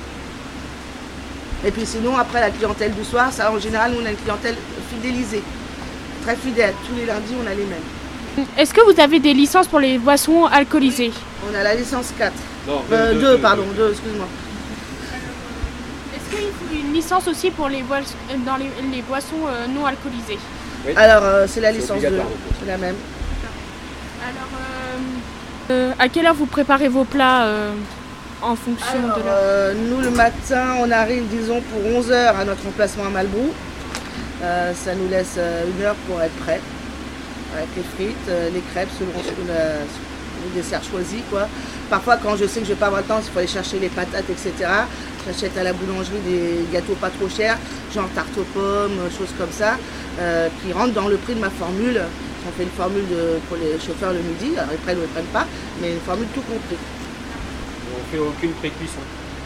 Et 1.66 1.72
puis 1.72 1.86
sinon, 1.86 2.18
après 2.18 2.40
la 2.42 2.50
clientèle 2.52 2.94
du 2.94 3.04
soir, 3.04 3.32
ça 3.32 3.52
en 3.52 3.60
général, 3.60 3.94
on 4.02 4.06
a 4.06 4.12
une 4.12 4.16
clientèle 4.18 4.56
fidélisée, 4.90 5.44
très 6.24 6.36
fidèle. 6.36 6.74
Tous 6.88 6.96
les 6.96 7.06
lundis, 7.06 7.34
on 7.44 7.48
a 7.48 7.54
les 7.54 7.66
mêmes. 7.66 8.48
Est-ce 8.58 8.74
que 8.74 8.82
vous 8.82 9.00
avez 9.00 9.20
des 9.20 9.34
licences 9.34 9.68
pour 9.68 9.80
les 9.80 9.98
boissons 9.98 10.46
alcoolisées? 10.46 11.12
On 11.52 11.54
a 11.58 11.64
la 11.64 11.76
licence 11.76 12.14
4. 12.18 12.32
Non, 12.68 12.82
Euh, 12.92 13.14
deux, 13.14 13.20
2, 13.20 13.26
deux, 13.32 13.38
pardon, 13.40 13.64
deux. 13.76 13.88
2, 13.88 13.92
excuse-moi. 13.92 14.28
Est-ce 16.16 16.36
qu'il 16.38 16.48
faut 16.48 16.88
une 16.88 16.94
licence 16.94 17.28
aussi 17.28 17.52
pour 17.52 17.68
les, 17.68 17.82
bois- 17.84 17.98
dans 18.46 18.56
les, 18.58 18.70
les 18.96 19.02
boissons 19.02 19.44
euh, 19.48 19.66
non 19.68 19.86
alcoolisées? 19.86 20.40
Oui. 20.88 20.94
Alors, 20.96 21.24
euh, 21.24 21.46
c'est 21.48 21.60
la 21.60 21.72
licence 21.74 22.00
2, 22.00 22.08
obligatoire, 22.08 22.28
donc. 22.28 22.38
c'est 22.60 22.68
la 22.68 22.78
même. 22.78 22.96
Alors, 24.22 24.50
euh, 25.70 25.74
euh, 25.74 25.92
à 26.00 26.08
quelle 26.08 26.26
heure 26.26 26.34
vous 26.36 26.46
préparez 26.46 26.88
vos 26.88 27.04
plats 27.04 27.44
euh, 27.46 27.72
en 28.42 28.56
fonction 28.56 29.00
Alors, 29.04 29.18
de 29.18 29.24
euh, 29.28 29.74
nous, 29.90 30.02
le 30.02 30.12
matin, 30.12 30.76
on 30.80 30.90
arrive, 30.92 31.24
disons, 31.28 31.62
pour 31.62 31.82
11h 31.82 32.36
à 32.40 32.46
notre 32.46 32.66
emplacement 32.68 33.06
à 33.06 33.10
Malbrou. 33.10 33.52
Euh, 34.42 34.72
ça 34.74 34.96
nous 34.96 35.10
laisse 35.10 35.36
euh, 35.38 35.64
une 35.78 35.84
heure 35.84 35.96
pour 36.08 36.22
être 36.22 36.34
prêt. 36.44 36.62
Avec 37.56 37.68
les 37.76 37.84
frites, 37.84 38.54
les 38.54 38.62
crêpes, 38.72 38.90
selon 38.98 39.12
la- 39.48 39.80
le 40.46 40.56
dessert 40.56 40.82
choisi. 40.84 41.18
Quoi. 41.30 41.48
Parfois, 41.90 42.16
quand 42.18 42.38
je 42.38 42.46
sais 42.46 42.62
que 42.62 42.66
je 42.68 42.72
vais 42.72 42.80
pas 42.80 42.86
avoir 42.86 43.02
le 43.02 43.08
temps, 43.08 43.20
il 43.22 43.30
faut 43.30 43.40
aller 43.40 43.48
chercher 43.48 43.78
les 43.80 43.90
patates, 43.90 44.30
etc. 44.30 44.54
J'achète 45.28 45.58
à 45.58 45.64
la 45.64 45.74
boulangerie 45.74 46.20
des 46.26 46.64
gâteaux 46.72 46.94
pas 46.94 47.10
trop 47.10 47.28
chers, 47.28 47.58
genre 47.94 48.08
tarte 48.16 48.38
aux 48.38 48.44
pommes, 48.58 49.00
choses 49.18 49.34
comme 49.38 49.52
ça, 49.52 49.76
euh, 50.22 50.48
qui 50.64 50.72
rentrent 50.72 50.94
dans 50.94 51.10
le 51.10 51.18
prix 51.18 51.34
de 51.36 51.40
ma 51.42 51.50
formule. 51.50 52.00
On 52.48 52.52
fait 52.56 52.64
une 52.64 52.70
formule 52.70 53.06
de- 53.10 53.40
pour 53.50 53.58
les 53.58 53.74
chauffeurs 53.86 54.14
le 54.14 54.20
midi, 54.20 54.56
alors 54.58 54.70
ils 54.72 54.78
prennent 54.78 55.00
ou 55.00 55.02
ils 55.02 55.08
prennent 55.10 55.34
pas, 55.34 55.46
mais 55.82 55.92
une 55.92 56.00
formule 56.00 56.28
tout 56.34 56.42
compris. 56.42 56.78
On 57.96 58.12
fait 58.12 58.20
aucune 58.20 58.52
pré-cuisson. 58.54 59.00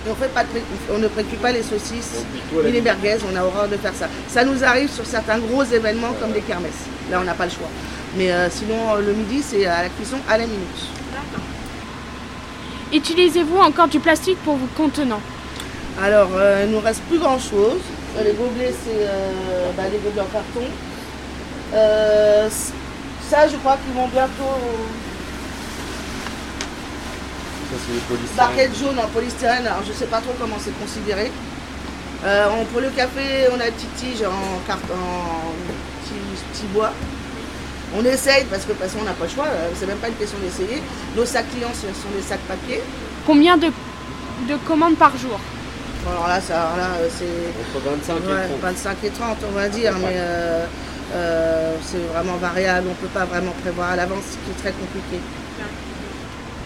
Et 0.06 0.10
on, 0.12 0.16
fait 0.16 0.28
pas 0.34 0.44
de 0.44 0.50
pré- 0.50 0.64
on 0.94 0.98
ne 0.98 1.08
précuit 1.08 1.38
pas 1.38 1.52
les 1.54 1.64
saucisses 1.64 2.26
ni 2.66 2.72
les 2.72 2.82
merguez, 2.82 3.16
on 3.32 3.36
a 3.38 3.44
horreur 3.44 3.70
de 3.70 3.78
faire 3.78 3.94
ça. 3.98 4.08
Ça 4.28 4.44
nous 4.44 4.62
arrive 4.64 4.90
sur 4.90 5.06
certains 5.06 5.40
gros 5.40 5.64
événements 5.64 6.14
comme 6.20 6.32
des 6.34 6.42
kermesses. 6.42 6.84
Là, 7.10 7.20
on 7.22 7.24
n'a 7.24 7.34
pas 7.34 7.46
le 7.46 7.52
choix. 7.52 7.70
Mais 8.18 8.32
euh, 8.32 8.50
sinon, 8.50 8.76
euh, 8.96 9.02
le 9.02 9.14
midi, 9.14 9.42
c'est 9.42 9.66
à 9.66 9.84
la 9.84 9.90
cuisson 9.90 10.18
à 10.30 10.38
la 10.38 10.46
minute. 10.46 10.84
Utilisez-vous 12.92 13.58
encore 13.58 13.88
du 13.88 14.00
plastique 14.00 14.38
pour 14.44 14.56
vos 14.56 14.68
contenants? 14.76 15.22
Alors, 16.02 16.30
euh, 16.36 16.64
il 16.66 16.72
nous 16.72 16.80
reste 16.80 17.02
plus 17.04 17.20
grand 17.20 17.40
chose. 17.40 17.80
les 18.24 18.34
gobelets, 18.34 18.74
c'est 18.84 19.08
euh, 19.08 19.72
bah, 19.78 19.84
des 19.92 19.98
gobelets 19.98 20.22
en 20.22 20.26
carton. 20.26 20.68
Euh, 21.74 22.50
ça, 23.30 23.48
je 23.48 23.56
crois 23.58 23.78
qu'ils 23.84 23.96
vont 23.96 24.08
bientôt. 24.08 24.60
Ça, 27.74 27.80
c'est 27.88 27.94
les 27.94 28.00
polystyrène. 28.02 28.38
Barquette 28.38 28.78
jaune 28.78 29.00
en 29.00 29.08
polystyrène, 29.08 29.66
alors 29.68 29.82
je 29.88 29.94
sais 29.94 30.06
pas 30.06 30.20
trop 30.22 30.34
comment 30.40 30.58
c'est 30.60 30.78
considéré. 30.80 31.32
Euh, 32.26 32.48
on- 32.58 32.66
pour 32.66 32.82
le 32.82 32.90
café, 32.90 33.50
on 33.52 33.60
a 33.60 33.68
une 33.68 33.74
petite 33.74 33.96
tige 33.96 34.22
en, 34.24 34.60
carte, 34.68 34.84
en 34.94 35.52
petit, 36.06 36.22
petit 36.54 36.68
bois. 36.68 36.92
On 37.98 38.04
essaye 38.06 38.46
parce 38.46 38.64
que 38.64 38.70
de 38.70 38.74
toute 38.74 38.84
façon 38.84 39.00
on 39.02 39.06
n'a 39.06 39.12
pas 39.14 39.26
le 39.26 39.30
choix, 39.30 39.46
euh, 39.48 39.70
c'est 39.78 39.86
même 39.88 39.98
pas 39.98 40.08
une 40.08 40.16
question 40.16 40.38
d'essayer. 40.40 40.82
Nos 41.16 41.26
sacs 41.26 41.50
clients 41.52 41.74
ce 41.74 41.88
sont 41.88 42.10
des 42.16 42.22
sacs 42.24 42.40
papier. 42.48 42.82
Combien 43.26 43.58
de, 43.58 43.68
de 43.68 44.56
commandes 44.66 44.96
par 44.98 45.16
jour? 45.18 45.40
Alors 46.10 46.28
là, 46.28 46.42
ça, 46.42 46.74
là 46.78 46.90
c'est 47.18 47.26
Entre 47.78 47.86
25 47.86 48.14
ouais, 48.14 48.46
et 48.46 48.48
30. 48.50 48.62
25 48.62 48.98
et 49.04 49.10
30 49.10 49.38
on 49.48 49.52
va 49.52 49.70
dire, 49.70 49.94
mais 50.00 50.16
euh, 50.16 50.66
euh, 51.16 51.76
c'est 51.84 52.02
vraiment 52.14 52.38
variable, 52.38 52.88
on 52.88 52.92
ne 52.92 52.96
peut 52.96 53.14
pas 53.14 53.26
vraiment 53.26 53.54
prévoir 53.62 53.92
à 53.92 53.96
l'avance, 53.96 54.24
ce 54.32 54.38
qui 54.38 54.52
est 54.52 54.62
très 54.62 54.72
compliqué. 54.74 55.20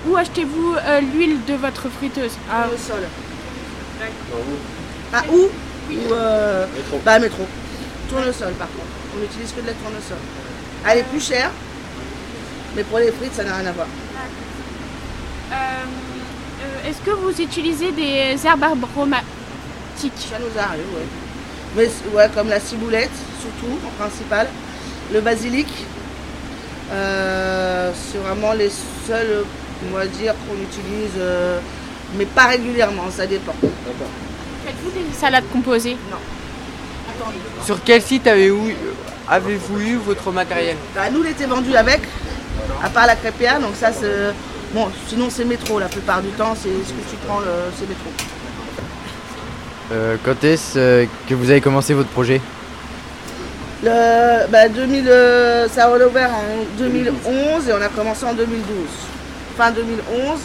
Où 0.08 0.16
achetez-vous 0.16 0.76
euh, 0.76 1.02
l'huile 1.02 1.38
de 1.46 1.54
votre 1.56 1.90
friteuse? 1.90 2.32
Ah, 2.52 2.68
Au 2.74 2.78
sol. 2.78 3.02
Ah, 5.14 5.24
où? 5.32 5.50
Ou 5.92 6.14
euh, 6.14 6.66
métro. 6.76 7.02
Bah 7.06 7.20
métro. 7.20 7.46
Tournesol 8.10 8.54
par 8.54 8.68
contre. 8.68 8.88
On 9.16 9.20
n'utilise 9.22 9.52
que 9.52 9.62
de 9.62 9.68
la 9.68 9.74
tournesol. 9.74 10.18
Elle 10.88 11.00
est 11.00 11.04
plus 11.04 11.20
chère, 11.26 11.52
mais 12.76 12.84
pour 12.84 13.00
les 13.00 13.12
frites, 13.12 13.34
ça 13.34 13.44
n'a 13.44 13.56
rien 13.56 13.68
à 13.68 13.72
voir. 13.72 13.88
euh, 15.52 16.90
Est-ce 16.90 17.00
que 17.00 17.12
vous 17.12 17.42
utilisez 17.42 17.92
des 17.92 18.36
herbes 18.46 18.64
aromatiques? 18.64 19.26
Ça 20.30 20.38
nous 20.40 20.58
arrive, 20.60 20.84
oui. 20.96 21.04
Mais 21.76 21.90
ouais, 22.16 22.30
comme 22.34 22.50
la 22.50 22.60
ciboulette, 22.60 23.12
surtout, 23.42 23.78
en 23.86 23.90
principal. 24.02 24.48
Le 25.12 25.22
basilic. 25.22 25.68
Euh, 26.92 27.92
c'est 27.94 28.18
vraiment 28.20 28.54
les 28.54 28.70
seuls, 29.06 29.44
on 29.92 29.98
va 29.98 30.06
dire, 30.06 30.34
qu'on 30.48 30.56
utilise, 30.56 31.12
euh, 31.20 31.60
mais 32.18 32.26
pas 32.26 32.46
régulièrement, 32.48 33.04
ça 33.16 33.26
dépend. 33.26 33.54
D'accord. 33.62 34.08
Faites-vous 34.66 34.92
des 34.92 35.14
salades 35.16 35.46
composées? 35.52 35.98
Sur 37.66 37.84
quel 37.84 38.02
site 38.02 38.28
avez-vous 38.28 38.70
avez-vous 39.30 39.80
eu 39.80 39.96
votre 39.96 40.32
matériel? 40.32 40.76
Bah, 40.96 41.02
nous, 41.12 41.24
il 41.24 41.32
était 41.32 41.46
vendu 41.46 41.76
avec, 41.76 42.02
à 42.84 42.90
part 42.90 43.08
la 43.08 43.16
crêpière, 43.16 43.60
donc 43.60 43.76
ça, 43.76 43.92
c'est. 43.92 44.34
Bon, 44.74 44.90
sinon, 45.08 45.28
c'est 45.30 45.46
métro 45.46 45.80
la 45.80 45.88
plupart 45.88 46.22
du 46.22 46.30
temps, 46.30 46.54
c'est 46.56 46.70
ce 46.70 46.92
que 46.94 47.10
tu 47.10 47.16
prends, 47.26 47.40
le- 47.40 47.46
c'est 47.78 47.88
métro. 47.88 48.10
Euh, 49.94 50.18
quand 50.24 50.44
est-ce 50.44 50.78
euh, 50.78 51.06
que 51.30 51.34
vous 51.34 51.50
avez 51.50 51.62
commencé 51.62 51.94
votre 51.94 52.10
projet? 52.10 52.42
Le, 53.84 54.48
bah, 54.50 54.68
2000, 54.68 55.08
euh, 55.08 55.68
ça 55.70 55.86
a 55.86 55.90
ouvert 56.08 56.32
en 56.32 56.66
2011 56.78 57.70
et 57.70 57.74
on 57.74 57.82
a 57.82 57.88
commencé 57.90 58.26
en 58.26 58.34
2012. 58.34 58.76
Fin 59.58 59.72
2011 59.72 60.40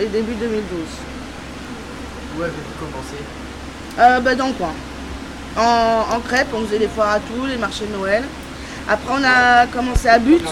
et 0.00 0.06
début 0.06 0.34
2012. 0.34 0.62
Où 2.38 2.42
avez-vous 2.42 2.86
commencé? 2.86 3.16
Euh, 3.98 4.20
bah, 4.20 4.34
dans 4.34 4.46
le 4.48 4.52
coin. 4.54 4.72
En, 5.56 6.16
en 6.16 6.20
crêpes, 6.20 6.48
on 6.54 6.64
faisait 6.64 6.78
les 6.78 6.88
foires 6.88 7.10
à 7.10 7.18
tout, 7.20 7.46
les 7.46 7.56
marchés 7.58 7.84
de 7.86 7.92
Noël. 7.96 8.24
Après, 8.88 9.14
on 9.18 9.22
a 9.24 9.66
commencé 9.66 10.08
à 10.08 10.18
But, 10.18 10.42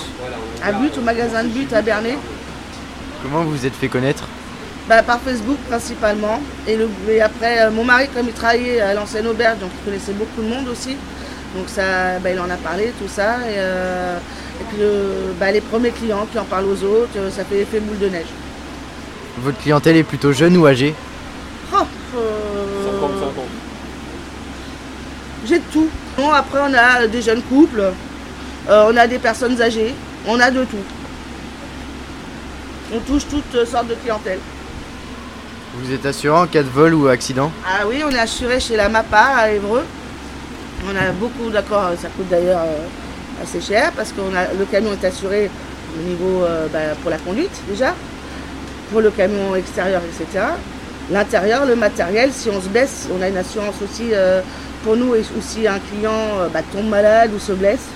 à 0.64 0.72
But, 0.72 0.96
au 0.98 1.00
magasin 1.00 1.42
de 1.42 1.48
But 1.48 1.72
à 1.72 1.82
Bernay. 1.82 2.16
Comment 3.22 3.42
vous 3.44 3.50
vous 3.52 3.66
êtes 3.66 3.74
fait 3.74 3.88
connaître? 3.88 4.24
Bah, 4.88 5.02
Par 5.02 5.20
Facebook 5.20 5.58
principalement. 5.68 6.40
Et, 6.68 6.76
le, 6.76 6.88
et 7.08 7.20
après, 7.22 7.62
euh, 7.62 7.70
mon 7.70 7.84
mari, 7.84 8.08
comme 8.14 8.26
il 8.26 8.32
travaillait 8.34 8.80
à 8.80 8.94
l'ancienne 8.94 9.26
auberge, 9.26 9.58
donc 9.58 9.70
il 9.80 9.84
connaissait 9.90 10.12
beaucoup 10.12 10.42
de 10.42 10.48
monde 10.48 10.68
aussi. 10.68 10.96
Donc 11.54 11.68
ça, 11.68 12.18
bah, 12.20 12.30
il 12.30 12.40
en 12.40 12.48
a 12.50 12.56
parlé, 12.56 12.92
tout 13.00 13.08
ça. 13.08 13.36
Et, 13.48 13.56
euh, 13.56 14.16
et 14.60 14.64
puis 14.68 14.78
le- 14.78 15.34
bah, 15.38 15.50
les 15.52 15.60
premiers 15.60 15.90
clients 15.90 16.26
qui 16.30 16.38
en 16.38 16.44
parlent 16.44 16.64
aux 16.66 16.82
autres, 16.84 17.10
euh, 17.16 17.30
ça 17.30 17.44
fait 17.44 17.60
effet 17.60 17.80
boule 17.80 17.98
de 17.98 18.08
neige. 18.08 18.26
Votre 19.38 19.58
clientèle 19.58 19.96
est 19.96 20.02
plutôt 20.02 20.32
jeune 20.32 20.56
ou 20.56 20.66
âgée? 20.66 20.94
Oh, 21.74 21.76
euh, 22.16 22.84
50-50. 22.86 23.44
J'ai 25.46 25.58
de 25.58 25.64
tout. 25.72 25.88
Bon, 26.16 26.30
après, 26.30 26.60
on 26.62 26.72
a 26.74 27.06
des 27.06 27.20
jeunes 27.22 27.42
couples, 27.42 27.82
euh, 28.68 28.90
on 28.92 28.96
a 28.96 29.06
des 29.06 29.18
personnes 29.18 29.60
âgées, 29.60 29.94
on 30.26 30.38
a 30.38 30.50
de 30.50 30.64
tout. 30.64 30.76
On 32.94 32.98
touche 33.00 33.22
toutes 33.28 33.66
sortes 33.66 33.88
de 33.88 33.94
clientèle. 33.94 34.38
Vous 35.74 35.90
êtes 35.92 36.04
assurant 36.04 36.42
en 36.42 36.46
cas 36.46 36.62
de 36.62 36.68
vol 36.68 36.94
ou 36.94 37.08
accident? 37.08 37.50
Ah 37.66 37.86
oui, 37.88 38.02
on 38.06 38.10
est 38.10 38.18
assuré 38.18 38.60
chez 38.60 38.76
la 38.76 38.90
MAPA 38.90 39.18
à 39.38 39.50
Évreux. 39.50 39.84
On 40.86 40.96
a 40.96 41.12
beaucoup 41.12 41.50
d'accords, 41.50 41.90
ça 42.00 42.08
coûte 42.08 42.28
d'ailleurs 42.28 42.60
euh, 42.60 43.42
assez 43.42 43.60
cher 43.60 43.92
parce 43.96 44.10
que 44.12 44.20
le 44.58 44.64
camion 44.64 44.92
est 44.92 45.04
assuré 45.04 45.50
au 45.96 46.08
niveau 46.08 46.42
euh, 46.42 46.66
bah, 46.72 46.94
pour 47.00 47.10
la 47.10 47.18
conduite 47.18 47.52
déjà, 47.68 47.94
pour 48.90 49.00
le 49.00 49.10
camion 49.10 49.54
extérieur, 49.54 50.02
etc. 50.02 50.44
L'intérieur, 51.10 51.66
le 51.66 51.76
matériel, 51.76 52.30
si 52.32 52.48
on 52.48 52.60
se 52.60 52.68
blesse, 52.68 53.08
on 53.16 53.22
a 53.22 53.28
une 53.28 53.36
assurance 53.36 53.76
aussi 53.82 54.10
euh, 54.12 54.40
pour 54.82 54.96
nous 54.96 55.14
et 55.14 55.24
aussi 55.38 55.66
un 55.66 55.78
client 55.78 56.48
bah, 56.52 56.60
tombe 56.72 56.88
malade 56.88 57.30
ou 57.34 57.38
se 57.38 57.52
blesse. 57.52 57.86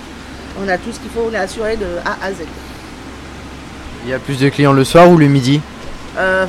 On 0.63 0.67
a 0.67 0.77
tout 0.77 0.91
ce 0.91 0.99
qu'il 0.99 1.11
faut, 1.11 1.29
on 1.29 1.33
est 1.33 1.37
assuré 1.37 1.77
de 1.77 1.85
A 2.05 2.25
à 2.25 2.31
Z. 2.31 2.37
Il 4.07 4.11
y 4.11 4.13
a 4.13 4.19
plus 4.19 4.39
de 4.39 4.49
clients 4.49 4.73
le 4.73 4.85
soir 4.85 5.09
ou 5.09 5.17
le 5.17 5.27
midi? 5.27 5.59
Euh, 6.17 6.45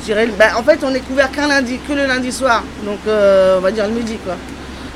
je 0.00 0.04
dirais, 0.04 0.28
bah, 0.38 0.56
en 0.56 0.62
fait, 0.62 0.78
on 0.82 0.94
est 0.94 1.00
couvert 1.00 1.30
qu'un 1.30 1.48
lundi, 1.48 1.78
que 1.86 1.92
le 1.92 2.06
lundi 2.06 2.32
soir. 2.32 2.62
Donc, 2.84 3.00
euh, 3.06 3.58
on 3.58 3.60
va 3.60 3.70
dire 3.70 3.86
le 3.86 3.94
midi, 3.94 4.16
quoi. 4.24 4.36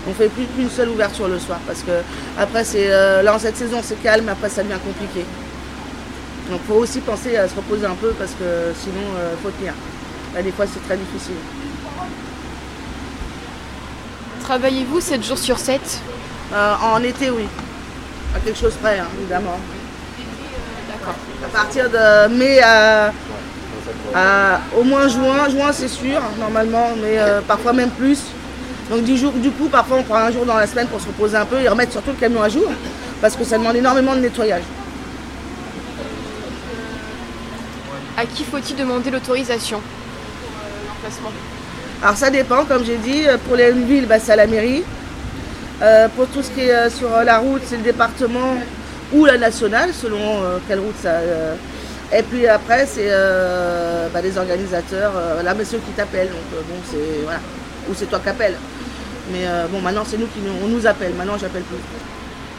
On 0.09 0.13
fait 0.13 0.29
plus 0.29 0.45
qu'une 0.47 0.69
seule 0.71 0.91
ouverture 0.91 1.29
le 1.29 1.39
soir 1.39 1.59
parce 1.67 1.81
que 1.81 1.93
après, 2.39 2.65
c'est 2.65 2.93
euh, 2.93 3.23
là 3.23 3.35
en 3.35 3.39
cette 3.39 3.57
saison, 3.57 3.81
c'est 3.83 4.03
calme. 4.03 4.29
Après, 4.29 4.49
ça 4.49 4.63
devient 4.63 4.79
compliqué. 4.85 5.25
Donc, 6.51 6.61
faut 6.69 6.75
aussi 6.75 7.01
penser 7.01 7.37
à 7.37 7.49
se 7.49 7.55
reposer 7.55 7.87
un 7.87 7.95
peu 7.95 8.11
parce 8.11 8.33
que 8.33 8.75
sinon, 8.79 9.01
euh, 9.19 9.35
faut 9.43 9.51
tenir. 9.51 9.73
Là, 10.35 10.43
des 10.43 10.53
fois, 10.53 10.67
c'est 10.67 10.85
très 10.85 10.97
difficile. 10.97 11.37
Travaillez-vous 14.43 15.01
7 15.01 15.25
jours 15.25 15.39
sur 15.39 15.59
7 15.59 15.81
Euh, 16.53 16.75
en 16.83 17.03
été, 17.03 17.31
oui. 17.31 17.49
À 18.37 18.41
quelque 18.41 18.59
chose 18.59 18.75
près, 18.75 18.99
hein, 18.99 19.07
évidemment. 19.19 19.59
D'accord. 20.89 21.15
À 21.45 21.49
partir 21.49 21.89
de 21.89 22.29
mai 22.29 22.61
à, 22.63 23.13
à 24.15 24.61
au 24.77 24.85
moins 24.85 25.09
juin, 25.09 25.49
juin 25.49 25.73
c'est 25.73 25.89
sûr, 25.89 26.21
normalement, 26.39 26.91
mais 27.01 27.19
euh, 27.19 27.41
parfois 27.41 27.73
même 27.73 27.91
plus. 27.91 28.21
Donc 28.91 29.05
du, 29.05 29.17
jour, 29.17 29.33
du 29.33 29.50
coup, 29.50 29.69
parfois 29.69 29.99
on 29.99 30.03
prend 30.03 30.17
un 30.17 30.31
jour 30.31 30.45
dans 30.45 30.57
la 30.57 30.67
semaine 30.67 30.87
pour 30.88 31.00
se 31.00 31.07
reposer 31.07 31.37
un 31.37 31.47
peu 31.47 31.61
et 31.61 31.69
remettre 31.69 31.93
surtout 31.93 32.11
le 32.11 32.17
camion 32.17 32.43
à 32.43 32.49
jour, 32.49 32.71
parce 33.21 33.35
que 33.35 33.45
ça 33.45 33.57
demande 33.59 33.76
énormément 33.76 34.14
de 34.14 34.21
nettoyage. 34.21 34.62
À 38.17 38.26
qui 38.26 38.45
faut-il 38.45 38.76
demander 38.76 39.11
l'autorisation 39.11 39.81
pour 39.81 40.95
l'emplacement 40.95 41.33
Alors 42.03 42.17
ça 42.17 42.31
dépend, 42.31 42.64
comme 42.64 42.85
j'ai 42.85 42.97
dit, 42.99 43.26
euh, 43.26 43.37
pour 43.47 43.57
les 43.57 43.73
villes, 43.73 44.07
bah, 44.07 44.19
c'est 44.21 44.33
à 44.33 44.37
la 44.37 44.47
mairie. 44.47 44.85
Euh, 45.83 46.09
pour 46.14 46.29
tout 46.29 46.43
ce 46.43 46.50
qui 46.50 46.61
est 46.61 46.75
euh, 46.75 46.91
sur 46.91 47.09
la 47.25 47.38
route, 47.38 47.62
c'est 47.67 47.76
le 47.76 47.83
département 47.83 48.55
ou 49.12 49.25
la 49.25 49.37
nationale, 49.38 49.91
selon 49.93 50.19
euh, 50.21 50.59
quelle 50.69 50.79
route 50.79 50.95
ça. 51.03 51.09
euh, 51.09 51.55
et 52.12 52.23
puis 52.23 52.47
après, 52.47 52.87
c'est 52.87 53.09
euh, 53.09 54.09
bah, 54.12 54.21
les 54.23 54.38
organisateurs, 54.38 55.12
euh, 55.17 55.43
là, 55.43 55.55
monsieur 55.55 55.79
qui 55.79 55.91
t'appelle. 55.93 56.29
Donc 56.29 56.37
euh, 56.55 56.61
bon, 56.69 56.76
c'est 56.88 57.23
voilà, 57.25 57.41
ou 57.88 57.95
c'est 57.95 58.07
toi 58.07 58.19
qui 58.21 58.29
appelles. 58.29 58.57
Mais 59.33 59.47
euh, 59.47 59.67
bon, 59.71 59.81
maintenant 59.81 60.05
c'est 60.07 60.19
nous 60.19 60.26
qui 60.26 60.41
nous, 60.41 60.53
on 60.64 60.69
nous 60.69 60.87
appelle. 60.87 61.14
Maintenant, 61.14 61.38
j'appelle 61.38 61.62
plus. 61.62 61.76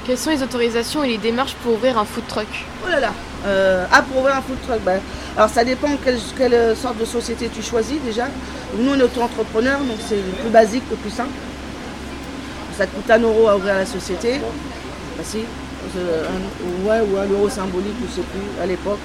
Quelles 0.05 0.17
sont 0.17 0.29
les 0.29 0.44
autorisations 0.44 1.03
et 1.03 1.09
les 1.09 1.18
démarches 1.18 1.55
pour 1.64 1.74
ouvrir 1.74 1.98
un 1.98 2.05
food 2.05 2.27
truck? 2.27 2.48
Oh 2.85 2.90
là 2.90 3.00
là 3.00 3.11
euh, 3.48 3.85
Ah, 3.92 4.01
pour 4.03 4.20
ouvrir 4.22 4.35
un 4.35 4.42
food 4.42 4.57
truck, 4.68 4.79
bah, 4.83 4.94
alors 5.35 5.50
ça 5.50 5.64
dépend 5.64 5.90
quelle, 6.03 6.20
quelle 6.38 6.75
sorte 6.75 6.98
de 7.00 7.05
société 7.05 7.50
tu 7.53 7.61
choisis 7.64 8.00
déjà. 8.03 8.25
Nous, 8.77 8.92
on 8.92 9.00
est 9.00 9.03
auto-entrepreneur, 9.03 9.79
donc 9.79 9.98
c'est 10.07 10.16
le 10.18 10.22
plus 10.42 10.50
basique, 10.50 10.83
le 10.92 10.96
plus 10.98 11.09
simple. 11.09 11.31
Ça 12.77 12.85
te 12.85 12.96
coûte 12.96 13.09
un 13.09 13.20
euro 13.20 13.48
à 13.48 13.55
ouvrir 13.57 13.75
la 13.75 13.85
société. 13.85 14.40
Bah 15.18 15.24
si, 15.24 15.40
euh, 15.98 16.24
un- 16.27 16.88
ouais, 16.88 17.00
ou 17.01 17.18
un 17.18 17.25
euro 17.27 17.50
symbolique, 17.50 17.96
je 18.07 18.16
sais 18.16 18.22
plus, 18.27 18.61
à 18.61 18.66
l'époque. 18.66 19.00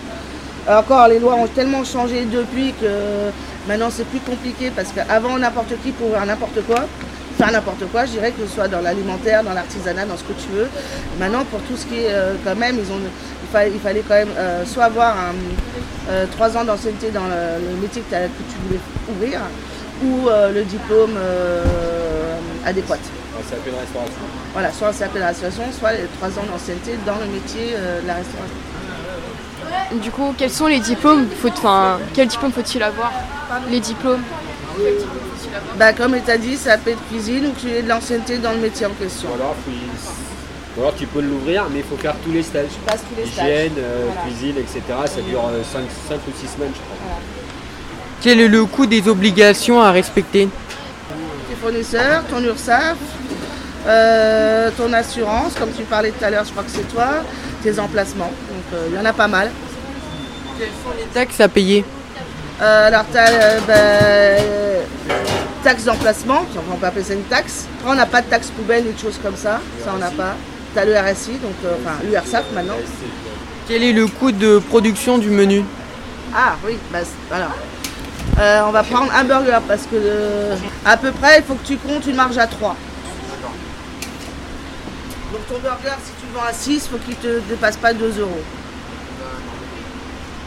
Encore, 0.69 1.09
les 1.09 1.19
lois 1.19 1.35
ont 1.35 1.47
tellement 1.47 1.85
changé 1.85 2.25
depuis 2.27 2.73
que 2.81 2.87
maintenant 3.69 3.89
c'est 3.91 4.05
plus 4.07 4.21
compliqué 4.21 4.71
parce 4.75 4.93
qu'avant 4.93 5.39
n'importe 5.39 5.73
qui 5.83 5.91
pouvait 5.93 6.11
ouvrir 6.11 6.27
n'importe 6.27 6.61
quoi, 6.67 6.85
faire 7.39 7.51
n'importe 7.51 7.85
quoi, 7.91 8.05
je 8.05 8.13
dirais 8.13 8.31
que 8.33 8.47
ce 8.47 8.55
soit 8.55 8.69
dans 8.69 8.81
l'alimentaire, 8.81 9.43
dans 9.43 9.55
l'artisanat, 9.55 10.05
dans 10.05 10.17
ce 10.17 10.25
que 10.25 10.35
tu 10.35 10.49
veux. 10.55 10.69
Maintenant, 11.19 11.45
pour 11.51 11.61
tout 11.63 11.77
ce 11.77 11.87
qui 11.87 12.01
est 12.05 12.11
euh, 12.13 12.35
quand 12.45 12.55
même, 12.57 12.77
ils 12.77 12.93
ont, 12.93 12.99
il, 13.01 13.49
fa- 13.51 13.67
il 13.67 13.81
fallait 13.81 14.05
quand 14.07 14.15
même 14.15 14.29
euh, 14.37 14.65
soit 14.67 14.85
avoir 14.85 15.17
un, 15.17 16.27
trois 16.33 16.57
ans 16.57 16.65
d'ancienneté 16.65 17.11
dans 17.11 17.25
le, 17.25 17.71
le 17.71 17.77
métier 17.81 18.03
que, 18.03 18.15
tu 18.17 18.57
voulais 18.67 18.81
ouvrir 19.11 19.41
ou 20.05 20.29
le 20.55 20.63
diplôme 20.65 21.17
adéquat. 22.67 22.97
De 22.97 23.71
restauration. 23.81 24.25
Voilà, 24.53 24.73
soit 24.73 24.89
un 24.89 24.93
CAP 24.93 25.15
de 25.15 25.19
la 25.21 25.29
restauration, 25.29 25.65
soit 25.79 25.93
les 25.93 26.07
trois 26.19 26.29
ans 26.39 26.47
d'ancienneté 26.51 26.99
dans 27.07 27.17
le 27.17 27.27
métier 27.33 27.73
de 28.03 28.07
la 28.07 28.15
restauration. 28.15 28.61
Du 30.03 30.11
coup, 30.11 30.35
quels 30.37 30.51
sont 30.51 30.67
les 30.67 30.81
diplômes 30.81 31.27
faut, 31.41 31.49
enfin, 31.49 31.99
Quel 32.15 32.29
diplôme 32.29 32.53
faut-il 32.53 32.83
avoir? 32.83 33.13
Les 33.71 33.81
diplômes 33.81 34.23
Quel 34.77 34.95
diplôme 34.99 35.19
faut-il 35.37 35.55
avoir 35.55 35.77
Bah, 35.77 35.93
comme 35.93 36.17
tu 36.25 36.31
as 36.31 36.39
dit, 36.39 36.57
CAP 36.57 36.85
de 36.85 36.95
cuisine 37.11 37.47
ou 37.49 37.53
que 37.53 37.61
tu 37.61 37.71
aies 37.71 37.83
de 37.83 37.89
l'ancienneté 37.89 38.39
dans 38.39 38.53
le 38.53 38.59
métier 38.59 38.87
en 38.87 38.91
question. 38.91 39.31
Ou 39.31 39.35
alors, 39.35 39.55
faut 39.65 39.71
y- 39.71 40.79
ou 40.79 40.83
alors 40.83 40.95
tu 40.95 41.07
peux 41.07 41.21
l'ouvrir, 41.21 41.67
mais 41.73 41.81
il 41.81 41.85
faut 41.85 41.97
faire 41.97 42.15
tous 42.25 42.31
les 42.31 42.43
stages. 42.45 42.67
passes 42.87 43.01
tous 43.01 43.21
les 43.21 43.27
stages. 43.27 43.45
Hygiène, 43.45 43.73
euh, 43.79 44.05
Voilà. 44.07 44.21
cuisine, 44.23 44.55
etc. 44.59 44.81
Ça 45.07 45.21
dure 45.23 45.43
5, 45.73 45.81
ou 46.29 46.33
6 46.41 46.47
semaines, 46.55 46.71
je 46.73 46.79
crois. 46.81 47.19
Quel 48.23 48.41
est 48.41 48.49
le 48.49 48.65
coût 48.67 48.87
des 48.87 49.09
obligations 49.09 49.81
à 49.83 49.91
respecter? 49.91 50.49
Tes 51.49 51.57
fournisseurs, 51.61 52.23
ton 52.31 52.41
URSAF, 52.45 52.97
euh, 53.87 54.71
ton 54.77 54.93
assurance, 54.93 55.55
comme 55.59 55.71
tu 55.73 55.83
parlais 55.85 56.11
tout 56.11 56.25
à 56.25 56.31
l'heure, 56.31 56.45
je 56.45 56.51
crois 56.51 56.63
que 56.63 56.71
c'est 56.71 56.89
toi, 56.93 57.09
tes 57.63 57.79
emplacements. 57.79 58.33
Donc 58.49 58.65
euh, 58.75 58.87
il 58.91 58.97
y 58.97 58.99
en 58.99 59.05
a 59.05 59.13
pas 59.13 59.29
mal. 59.29 59.51
Quelles 60.59 60.69
sont 60.69 60.97
les 60.99 61.07
taxes 61.07 61.41
à 61.41 61.49
payer 61.49 61.85
Euh, 62.61 62.89
alors 62.89 63.05
tu 63.11 63.17
as 63.17 64.41
taxe 65.63 65.85
d'emplacement, 65.85 66.45
on 66.73 66.77
peut 66.77 66.87
appeler 66.87 67.05
ça 67.05 67.15
une 67.15 67.23
taxe. 67.23 67.67
Après 67.79 67.93
on 67.93 67.95
n'a 67.95 68.07
pas 68.07 68.23
de 68.23 68.27
taxe 68.27 68.49
poubelle 68.49 68.87
ou 68.87 68.93
de 68.93 68.99
choses 68.99 69.19
comme 69.23 69.37
ça, 69.37 69.61
ça 69.85 69.93
on 69.95 69.99
n'a 69.99 70.11
pas. 70.11 70.35
Tu 70.73 70.79
as 70.79 70.85
le 70.85 70.97
RSI, 70.97 71.33
donc 71.33 71.55
euh, 71.65 71.75
enfin 71.81 71.97
l'URSAF 72.05 72.45
maintenant. 72.55 72.77
Quel 73.69 73.83
est 73.83 73.93
le 73.93 74.07
coût 74.07 74.33
de 74.33 74.59
production 74.59 75.19
du 75.19 75.31
menu 75.31 75.65
Ah 76.35 76.55
oui, 76.65 76.79
bah. 76.93 76.99
Euh, 78.39 78.63
on 78.67 78.71
va 78.71 78.83
prendre 78.83 79.13
un 79.13 79.25
burger 79.25 79.59
parce 79.67 79.83
que 79.83 79.97
euh, 79.97 80.57
à 80.85 80.97
peu 80.97 81.11
près 81.13 81.39
il 81.39 81.45
faut 81.45 81.55
que 81.55 81.67
tu 81.67 81.77
comptes 81.77 82.07
une 82.07 82.17
marge 82.17 82.39
à 82.39 82.47
3. 82.47 82.77
Donc 85.33 85.47
ton 85.47 85.59
burger, 85.59 85.97
si 86.05 86.13
à 86.39 86.53
6, 86.53 86.73
il 86.75 86.81
faut 86.81 86.99
qu'il 86.99 87.17
ne 87.17 87.39
te 87.41 87.49
dépasse 87.49 87.77
pas 87.77 87.93
2 87.93 88.21
euros. 88.21 88.43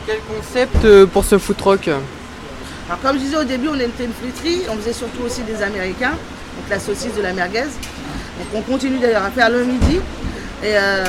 Quel 0.05 0.19
concept 0.21 0.85
euh, 0.85 1.05
pour 1.05 1.23
ce 1.25 1.37
food 1.37 1.57
truck 1.57 1.87
Alors 1.87 2.99
comme 3.01 3.17
je 3.17 3.23
disais 3.23 3.37
au 3.37 3.43
début, 3.43 3.67
on 3.69 3.75
était 3.79 4.05
une 4.05 4.13
friterie, 4.13 4.61
on 4.69 4.75
faisait 4.77 4.93
surtout 4.93 5.23
aussi 5.23 5.41
des 5.43 5.61
Américains, 5.61 6.11
donc 6.11 6.69
la 6.69 6.79
saucisse 6.79 7.15
de 7.15 7.21
la 7.21 7.33
merguez. 7.33 7.61
Donc 7.63 8.47
on 8.55 8.61
continue 8.61 8.99
d'ailleurs 8.99 9.23
à 9.23 9.31
faire 9.31 9.49
le 9.49 9.63
midi. 9.63 9.99
Et 10.63 10.77
euh, 10.77 11.03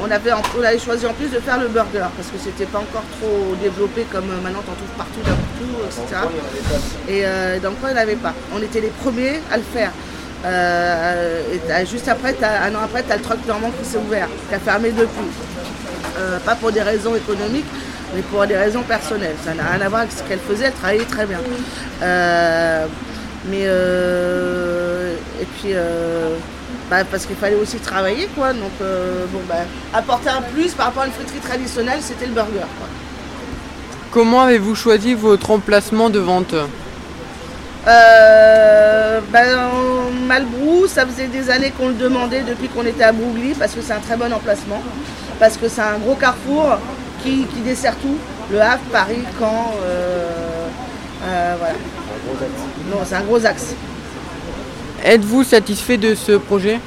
on, 0.00 0.08
avait, 0.08 0.30
on 0.32 0.62
avait 0.62 0.78
choisi 0.78 1.04
en 1.06 1.12
plus 1.12 1.28
de 1.28 1.40
faire 1.40 1.58
le 1.58 1.66
burger 1.66 2.06
parce 2.16 2.28
que 2.28 2.38
c'était 2.38 2.66
pas 2.66 2.78
encore 2.78 3.02
trop 3.18 3.56
développé 3.60 4.06
comme 4.12 4.30
euh, 4.30 4.40
maintenant 4.40 4.62
t'en 4.62 4.74
trouves 4.74 4.96
partout, 4.96 5.18
partout, 5.24 5.74
etc. 5.84 6.20
Et 7.08 7.22
euh, 7.26 7.58
dans 7.58 7.70
le 7.70 7.76
coin, 7.76 7.90
il 7.90 7.94
n'y 7.94 7.98
en 7.98 8.02
avait 8.02 8.14
pas. 8.14 8.32
On 8.54 8.62
était 8.62 8.80
les 8.80 8.92
premiers 9.02 9.40
à 9.50 9.56
le 9.56 9.64
faire. 9.64 9.90
Euh, 10.44 11.42
et 11.80 11.86
juste 11.86 12.08
après, 12.08 12.34
un 12.42 12.74
an 12.74 12.80
après, 12.84 13.02
tu 13.02 13.12
as 13.12 13.16
le 13.16 13.22
truck 13.22 13.46
normand 13.46 13.70
qui 13.80 13.88
s'est 13.88 13.98
ouvert, 13.98 14.28
qui 14.48 14.54
a 14.54 14.58
fermé 14.58 14.90
depuis. 14.90 15.30
Euh, 16.18 16.38
pas 16.40 16.54
pour 16.54 16.70
des 16.72 16.82
raisons 16.82 17.14
économiques, 17.16 17.64
mais 18.14 18.22
pour 18.22 18.46
des 18.46 18.56
raisons 18.56 18.82
personnelles. 18.82 19.36
Ça 19.44 19.54
n'a 19.54 19.62
rien 19.64 19.80
à 19.80 19.88
voir 19.88 20.02
avec 20.02 20.12
ce 20.12 20.22
qu'elle 20.24 20.40
faisait, 20.40 20.66
elle 20.66 20.72
travaillait 20.72 21.04
très 21.04 21.26
bien. 21.26 21.38
Euh, 22.02 22.86
mais 23.46 23.62
euh, 23.62 25.14
et 25.40 25.44
puis 25.44 25.74
bah, 26.90 27.04
parce 27.10 27.24
qu'il 27.26 27.36
fallait 27.36 27.56
aussi 27.56 27.78
travailler 27.78 28.28
quoi. 28.34 28.52
Donc 28.52 28.72
bon 28.78 29.40
bah 29.48 29.64
apporter 29.94 30.28
un 30.28 30.42
plus 30.42 30.74
par 30.74 30.86
rapport 30.86 31.04
à 31.04 31.06
une 31.06 31.12
friterie 31.12 31.40
traditionnelle, 31.40 32.00
c'était 32.02 32.26
le 32.26 32.32
burger. 32.32 32.66
Comment 34.10 34.42
avez-vous 34.42 34.74
choisi 34.74 35.14
votre 35.14 35.50
emplacement 35.50 36.10
de 36.10 36.18
vente? 36.18 36.54
Euh, 37.86 39.20
ben, 39.32 39.58
en 39.58 40.10
Malbrou, 40.26 40.86
ça 40.86 41.04
faisait 41.04 41.26
des 41.26 41.50
années 41.50 41.72
qu'on 41.76 41.88
le 41.88 41.94
demandait 41.94 42.42
depuis 42.42 42.68
qu'on 42.68 42.86
était 42.86 43.02
à 43.02 43.12
Brougly 43.12 43.54
parce 43.54 43.72
que 43.72 43.82
c'est 43.82 43.92
un 43.92 43.98
très 43.98 44.16
bon 44.16 44.32
emplacement, 44.32 44.80
parce 45.40 45.56
que 45.56 45.68
c'est 45.68 45.80
un 45.80 45.98
gros 45.98 46.14
carrefour 46.14 46.78
qui, 47.22 47.44
qui 47.46 47.60
dessert 47.60 47.96
tout. 47.96 48.16
Le 48.52 48.60
Havre, 48.60 48.82
Paris, 48.92 49.24
Caen, 49.38 49.74
euh, 49.82 50.68
euh, 51.24 51.54
voilà. 51.58 51.74
Non, 52.90 52.98
c'est 53.04 53.16
un 53.16 53.22
gros 53.22 53.44
axe. 53.44 53.74
Êtes-vous 55.04 55.42
satisfait 55.42 55.96
de 55.96 56.14
ce 56.14 56.32
projet? 56.32 56.78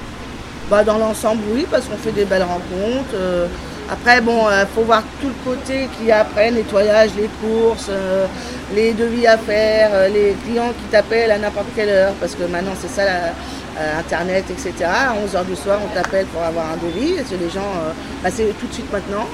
Bah, 0.69 0.83
dans 0.83 0.97
l'ensemble, 0.97 1.43
oui, 1.53 1.65
parce 1.69 1.85
qu'on 1.85 1.97
fait 1.97 2.11
des 2.11 2.25
belles 2.25 2.43
rencontres. 2.43 3.13
euh, 3.13 3.45
après, 3.87 4.19
bon, 4.19 4.47
il 4.49 4.65
faut 4.73 4.81
voir 4.81 5.03
tout 5.21 5.27
le 5.27 5.51
côté 5.51 5.87
qu'il 5.95 6.07
y 6.07 6.11
a 6.11 6.21
après, 6.21 6.49
nettoyage, 6.49 7.11
les 7.15 7.29
courses, 7.39 7.85
euh, 7.89 8.25
les 8.73 8.93
devis 8.93 9.27
à 9.27 9.37
faire, 9.37 9.91
euh, 9.93 10.07
les 10.07 10.35
clients 10.43 10.69
qui 10.69 10.85
t'appellent 10.89 11.29
à 11.29 11.37
n'importe 11.37 11.67
quelle 11.75 11.89
heure, 11.89 12.13
parce 12.19 12.33
que 12.33 12.43
maintenant 12.45 12.71
c'est 12.81 12.89
ça, 12.89 13.03
euh, 13.03 13.99
Internet, 13.99 14.45
etc. 14.49 14.73
À 14.85 15.13
11h 15.13 15.45
du 15.45 15.55
soir, 15.55 15.77
on 15.85 15.93
t'appelle 15.93 16.25
pour 16.27 16.41
avoir 16.41 16.65
un 16.71 16.77
devis, 16.77 17.13
parce 17.13 17.29
que 17.29 17.35
les 17.35 17.49
gens, 17.51 17.59
euh, 17.61 17.91
bah, 18.23 18.29
c'est 18.33 18.45
tout 18.59 18.65
de 18.65 18.73
suite 18.73 18.91
maintenant. 18.91 19.27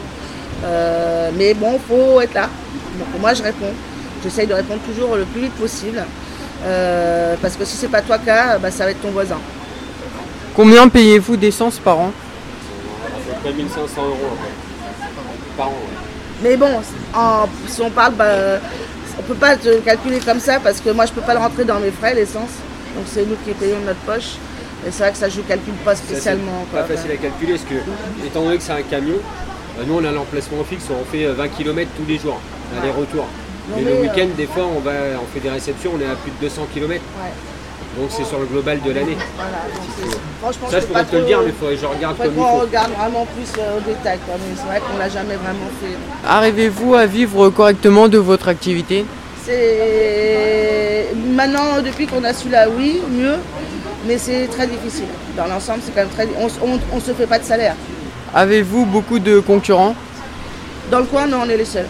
Euh, 0.65 1.29
mais 1.37 1.53
bon, 1.53 1.79
faut 1.87 2.19
être 2.19 2.33
là. 2.33 2.49
Donc 2.99 3.21
moi, 3.21 3.33
je 3.33 3.41
réponds. 3.43 3.73
J'essaye 4.21 4.47
de 4.47 4.53
répondre 4.53 4.81
toujours 4.81 5.15
le 5.15 5.23
plus 5.23 5.43
vite 5.43 5.53
possible, 5.53 6.03
euh, 6.65 7.35
parce 7.41 7.55
que 7.55 7.63
si 7.63 7.77
c'est 7.77 7.87
pas 7.87 8.01
toi 8.01 8.17
qui 8.17 8.25
bah, 8.25 8.69
ça 8.69 8.83
va 8.83 8.91
être 8.91 9.01
ton 9.01 9.11
voisin. 9.11 9.37
Combien 10.61 10.87
payez-vous 10.89 11.37
d'essence 11.37 11.79
par 11.79 11.97
an 11.97 12.11
À 13.03 13.09
peu 13.17 13.41
près 13.41 13.51
1500 13.51 14.01
euros 14.05 14.17
par 15.57 15.69
an. 15.69 15.71
ouais. 15.71 15.73
Mais 16.43 16.55
bon, 16.55 16.69
en- 17.15 17.47
si 17.67 17.81
on 17.81 17.89
parle, 17.89 18.13
bah, 18.13 18.59
on 19.17 19.23
peut 19.23 19.33
pas 19.33 19.55
te 19.55 19.79
calculer 19.79 20.19
comme 20.19 20.39
ça 20.39 20.59
parce 20.59 20.79
que 20.79 20.91
moi 20.91 21.07
je 21.07 21.13
peux 21.13 21.21
pas 21.21 21.33
le 21.33 21.39
rentrer 21.39 21.65
dans 21.65 21.79
mes 21.79 21.89
frais 21.89 22.13
l'essence. 22.13 22.51
Donc 22.95 23.05
c'est 23.07 23.25
nous 23.25 23.37
qui 23.43 23.53
payons 23.53 23.79
de 23.79 23.85
notre 23.85 24.01
poche. 24.01 24.35
Et 24.85 24.91
c'est 24.91 25.01
vrai 25.01 25.11
que 25.13 25.17
ça 25.17 25.29
je 25.29 25.41
calcule 25.41 25.73
pas 25.83 25.95
Ça, 25.95 26.03
c'est 26.07 26.13
spécialement. 26.13 26.63
pas 26.71 26.83
quoi. 26.83 26.95
facile 26.95 27.09
à 27.11 27.15
calculer 27.17 27.53
parce 27.53 27.63
que, 27.65 28.25
étant 28.27 28.43
donné 28.43 28.57
que 28.57 28.63
c'est 28.63 28.71
un 28.73 28.83
camion, 28.83 29.15
euh, 29.79 29.83
nous 29.87 29.95
on 29.95 30.05
a 30.05 30.11
l'emplacement 30.11 30.63
fixe, 30.63 30.83
on 30.91 31.03
fait 31.11 31.25
euh, 31.25 31.33
20 31.33 31.47
km 31.47 31.89
tous 31.97 32.05
les 32.07 32.19
jours, 32.19 32.39
aller-retour. 32.79 33.25
Non, 33.71 33.77
Mais 33.77 33.81
mais, 33.81 33.89
le 33.93 33.97
euh, 33.97 34.01
week-end, 34.03 34.27
des 34.37 34.45
fois, 34.45 34.65
on, 34.77 34.79
va, 34.79 34.91
on 35.23 35.33
fait 35.33 35.39
des 35.39 35.49
réceptions, 35.49 35.93
on 35.95 35.99
est 35.99 36.05
à 36.05 36.13
plus 36.15 36.29
de 36.29 36.37
200 36.41 36.67
km. 36.71 36.91
Ouais. 36.93 37.31
Donc 37.97 38.09
c'est 38.09 38.23
sur 38.23 38.39
le 38.39 38.45
global 38.45 38.79
de 38.81 38.91
l'année. 38.91 39.17
Voilà, 39.35 39.57
donc 39.75 39.83
c'est- 39.99 40.17
franchement, 40.41 40.67
Ça, 40.69 40.79
je 40.79 40.85
pourrais 40.85 41.03
pas 41.03 41.09
te 41.09 41.15
le 41.17 41.23
dire, 41.23 41.39
mais 41.41 41.47
il 41.49 41.53
faudrait 41.53 41.75
que 41.75 41.81
je 41.81 41.85
regarde 41.85 42.17
comme 42.17 42.27
il 42.27 42.41
faut. 42.41 42.57
regarde 42.59 42.91
vraiment 42.97 43.25
plus 43.25 43.51
euh, 43.61 43.77
au 43.77 43.81
détail. 43.81 44.17
Quoi. 44.25 44.35
Mais 44.39 44.55
c'est 44.55 44.65
vrai 44.67 44.79
qu'on 44.79 44.97
l'a 44.97 45.09
jamais 45.09 45.35
vraiment 45.35 45.69
fait. 45.81 45.97
Arrivez-vous 46.27 46.95
à 46.95 47.05
vivre 47.05 47.49
correctement 47.49 48.07
de 48.07 48.17
votre 48.17 48.47
activité? 48.47 49.05
C'est 49.45 51.07
maintenant 51.35 51.81
depuis 51.83 52.07
qu'on 52.07 52.23
a 52.23 52.33
su 52.33 52.49
là, 52.49 52.67
oui, 52.69 53.01
mieux. 53.09 53.35
Mais 54.07 54.17
c'est 54.17 54.47
très 54.47 54.65
difficile. 54.67 55.05
Dans 55.37 55.45
l'ensemble, 55.47 55.79
c'est 55.85 55.91
quand 55.93 56.01
même 56.01 56.09
très. 56.09 56.27
On, 56.39 56.47
on, 56.67 56.79
on 56.93 56.99
se 56.99 57.11
fait 57.11 57.27
pas 57.27 57.39
de 57.39 57.43
salaire. 57.43 57.75
Avez-vous 58.33 58.85
beaucoup 58.85 59.19
de 59.19 59.39
concurrents? 59.39 59.95
Dans 60.89 60.99
le 60.99 61.05
coin, 61.05 61.27
non, 61.27 61.41
on 61.45 61.49
est 61.49 61.57
les 61.57 61.65
seuls. 61.65 61.85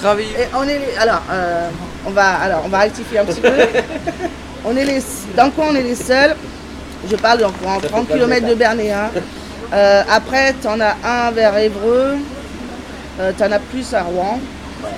Travaillez- 0.00 0.28
Et 0.30 0.46
on 0.54 0.64
est 0.64 0.78
les- 0.78 0.96
alors, 0.98 1.22
euh, 1.30 1.68
on 2.06 2.10
va, 2.10 2.26
alors, 2.42 2.62
on 2.64 2.68
va 2.68 2.78
rectifier 2.80 3.18
un 3.20 3.24
petit 3.24 3.40
peu. 3.40 3.48
on 4.64 4.76
est 4.76 4.84
les, 4.84 5.00
dans 5.36 5.46
le 5.46 5.50
coin, 5.50 5.66
on 5.70 5.74
est 5.74 5.82
les 5.82 5.94
seuls? 5.94 6.36
Je 7.10 7.16
parle 7.16 7.44
en 7.44 7.50
30 7.80 8.08
km 8.08 8.46
de 8.46 8.54
Bernéa. 8.54 9.10
Euh, 9.72 10.02
après, 10.10 10.54
tu 10.60 10.68
en 10.68 10.80
as 10.80 10.96
un 11.04 11.30
vers 11.30 11.56
Évreux. 11.56 12.16
tu 13.18 13.42
en 13.42 13.52
as 13.52 13.58
plus 13.58 13.94
à 13.94 14.02
Rouen. 14.02 14.38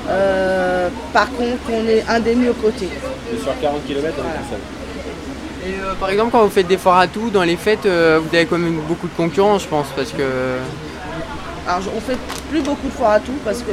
Euh, 0.08 0.88
par 1.12 1.30
contre, 1.32 1.70
on 1.70 1.86
est 1.88 2.04
un 2.08 2.20
des 2.20 2.34
mieux 2.34 2.52
cotés. 2.52 2.88
Et 3.32 3.38
sur 3.42 3.58
40 3.60 3.86
km, 3.86 4.14
on 4.18 4.22
est 4.22 4.50
seul. 4.50 4.60
Et 5.64 5.80
euh, 5.80 5.94
par 5.94 6.10
exemple, 6.10 6.32
quand 6.32 6.42
vous 6.42 6.50
faites 6.50 6.66
des 6.66 6.76
foires 6.76 6.98
à 6.98 7.06
tout, 7.06 7.30
dans 7.30 7.42
les 7.42 7.56
fêtes, 7.56 7.86
euh, 7.86 8.20
vous 8.22 8.34
avez 8.34 8.46
quand 8.46 8.58
même 8.58 8.80
beaucoup 8.88 9.06
de 9.06 9.14
concurrents, 9.14 9.58
je 9.58 9.66
pense, 9.66 9.86
parce 9.94 10.10
que. 10.10 10.58
Alors, 11.68 11.82
on 11.96 12.00
fait 12.00 12.18
plus 12.50 12.60
beaucoup 12.60 12.88
de 12.88 12.92
foires 12.92 13.12
à 13.12 13.20
tout 13.20 13.38
parce 13.44 13.60
que 13.60 13.72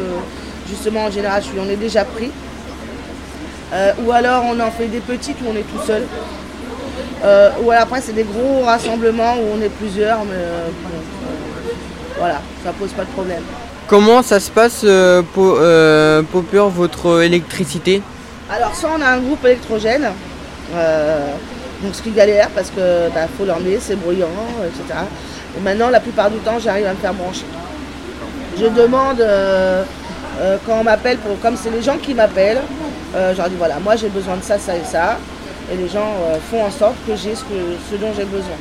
justement, 0.69 1.05
en 1.05 1.11
général, 1.11 1.41
on 1.59 1.67
est 1.69 1.75
déjà 1.75 2.05
pris. 2.05 2.31
Euh, 3.73 3.91
ou 4.03 4.11
alors, 4.11 4.43
on 4.45 4.59
en 4.59 4.71
fait 4.71 4.87
des 4.87 4.99
petites 4.99 5.37
où 5.41 5.45
on 5.49 5.55
est 5.55 5.63
tout 5.63 5.83
seul. 5.85 6.03
Euh, 7.23 7.49
ou 7.61 7.71
alors 7.71 7.83
après, 7.83 8.01
c'est 8.01 8.13
des 8.13 8.23
gros 8.23 8.63
rassemblements 8.63 9.35
où 9.35 9.57
on 9.57 9.61
est 9.61 9.69
plusieurs, 9.69 10.23
mais 10.25 10.35
euh, 10.35 10.67
bon, 10.83 10.89
euh, 10.95 11.73
voilà, 12.17 12.41
ça 12.63 12.71
pose 12.71 12.91
pas 12.91 13.03
de 13.03 13.09
problème. 13.09 13.43
Comment 13.87 14.21
ça 14.21 14.39
se 14.39 14.51
passe 14.51 14.85
pour, 15.33 15.57
Popper, 16.31 16.69
votre 16.69 17.23
électricité? 17.23 18.01
Alors, 18.53 18.73
soit 18.75 18.91
on 18.97 19.01
a 19.01 19.07
un 19.07 19.19
groupe 19.19 19.43
électrogène, 19.45 20.09
donc 21.81 21.95
ce 21.95 22.01
qui 22.03 22.11
galère 22.11 22.49
parce 22.49 22.69
que 22.69 23.09
bah, 23.13 23.21
faut 23.35 23.45
l'emmener, 23.45 23.79
c'est 23.81 23.95
bruyant, 23.95 24.27
etc. 24.63 24.99
Et 25.57 25.61
maintenant, 25.61 25.89
la 25.89 25.99
plupart 25.99 26.29
du 26.29 26.37
temps, 26.37 26.59
j'arrive 26.59 26.85
à 26.85 26.93
me 26.93 26.97
faire 26.97 27.15
brancher. 27.15 27.45
Je 28.59 28.65
demande 28.65 29.25
quand 30.67 30.79
on 30.79 30.83
m'appelle, 30.83 31.17
comme 31.41 31.57
c'est 31.57 31.71
les 31.71 31.81
gens 31.81 31.97
qui 31.97 32.13
m'appellent, 32.13 32.61
je 33.13 33.37
leur 33.37 33.49
dis 33.49 33.55
voilà, 33.57 33.79
moi 33.79 33.95
j'ai 33.95 34.09
besoin 34.09 34.37
de 34.37 34.43
ça, 34.43 34.57
ça 34.59 34.75
et 34.75 34.83
ça. 34.83 35.17
Et 35.71 35.75
les 35.77 35.87
gens 35.87 36.13
euh, 36.23 36.37
font 36.49 36.63
en 36.63 36.71
sorte 36.71 36.95
que 37.07 37.15
j'ai 37.15 37.35
ce, 37.35 37.41
que- 37.41 37.75
ce 37.91 37.95
dont 37.95 38.11
j'ai 38.15 38.25
besoin. 38.25 38.57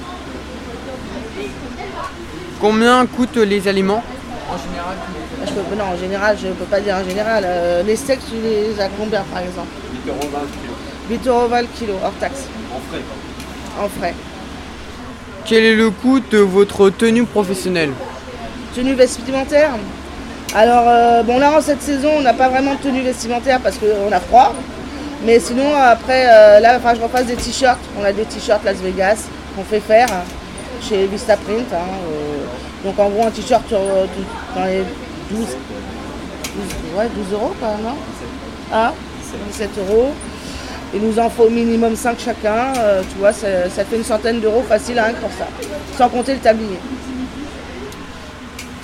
Combien 2.61 3.07
coûtent 3.07 3.37
les 3.37 3.67
aliments? 3.69 4.03
Je 5.47 5.53
peux- 5.53 5.77
non, 5.77 5.85
en 5.85 5.97
général, 5.97 6.37
je 6.41 6.49
ne 6.49 6.53
peux 6.53 6.65
pas 6.65 6.81
dire 6.81 6.97
en 6.97 7.09
général. 7.09 7.45
Euh, 7.47 7.83
les 7.83 7.97
steaks, 7.97 8.21
tu 8.29 8.37
les 8.43 8.81
as 8.81 8.89
combien 8.89 9.23
par 9.33 9.41
exemple? 9.43 9.69
8 10.05 10.11
euros 10.11 10.29
20 10.33 10.39
kg 10.41 11.11
8 11.11 11.27
euros 11.27 11.49
le 11.49 11.67
kilo, 11.79 11.95
hors 12.05 12.13
taxe, 12.21 12.45
en 12.75 12.81
frais. 12.91 13.03
en 13.83 13.89
frais. 13.89 14.15
Quel 15.47 15.65
est 15.65 15.75
le 15.75 15.91
coût 15.91 16.21
de 16.21 16.39
votre 16.39 16.91
tenue 16.91 17.25
professionnelle? 17.25 17.93
Tenue 18.75 18.93
vestimentaire? 18.95 19.71
Alors, 20.55 20.85
euh, 20.87 21.23
bon, 21.23 21.39
là, 21.39 21.53
en 21.53 21.61
cette 21.61 21.83
saison, 21.83 22.11
on 22.19 22.23
n'a 22.23 22.33
pas 22.33 22.49
vraiment 22.49 22.75
de 22.75 22.79
tenue 22.79 23.03
vestimentaire 23.03 23.61
parce 23.61 23.77
qu'on 23.77 24.11
a 24.11 24.21
froid. 24.21 24.55
Mais 25.25 25.39
sinon, 25.41 25.75
après, 25.77 26.27
euh, 26.27 26.61
là, 26.61 26.77
enfin, 26.79 26.95
je 26.95 27.03
repasse 27.03 27.27
des 27.27 27.37
t-shirts. 27.37 27.79
On 28.01 28.05
a 28.05 28.13
des 28.13 28.25
t-shirts 28.25 28.65
Las 28.65 28.77
Vegas 28.77 29.27
qu'on 29.55 29.65
fait 29.65 29.81
faire 29.81 30.09
hein, 30.11 30.25
chez 30.81 31.07
Vistaprint. 31.07 31.71
hein, 31.73 31.77
euh, 32.11 32.85
donc, 32.85 32.99
en 32.99 33.11
gros, 33.11 33.27
un 33.27 33.31
t-shirt 33.31 33.63
dans 33.71 34.65
les 34.65 34.85
12, 35.31 35.39
12, 35.39 35.49
ouais, 36.97 37.09
12 37.15 37.33
euros, 37.35 37.55
quoi, 37.61 37.69
non? 37.83 37.97
Ah, 38.73 38.95
17 39.51 39.71
euros. 39.79 40.13
Il 40.95 41.03
nous 41.03 41.19
en 41.19 41.29
faut 41.29 41.45
au 41.45 41.51
minimum 41.51 41.95
5 41.95 42.19
chacun. 42.19 42.73
tu 43.11 43.19
vois, 43.19 43.33
ça, 43.35 43.47
fait 43.69 43.97
une 43.97 44.05
centaine 44.05 44.41
d'euros 44.41 44.65
facile 44.67 44.99
rien 44.99 45.13
que 45.13 45.21
pour 45.21 45.33
ça. 45.33 45.47
Sans 45.99 46.09
compter 46.09 46.33
le 46.33 46.41
tablier. 46.41 46.79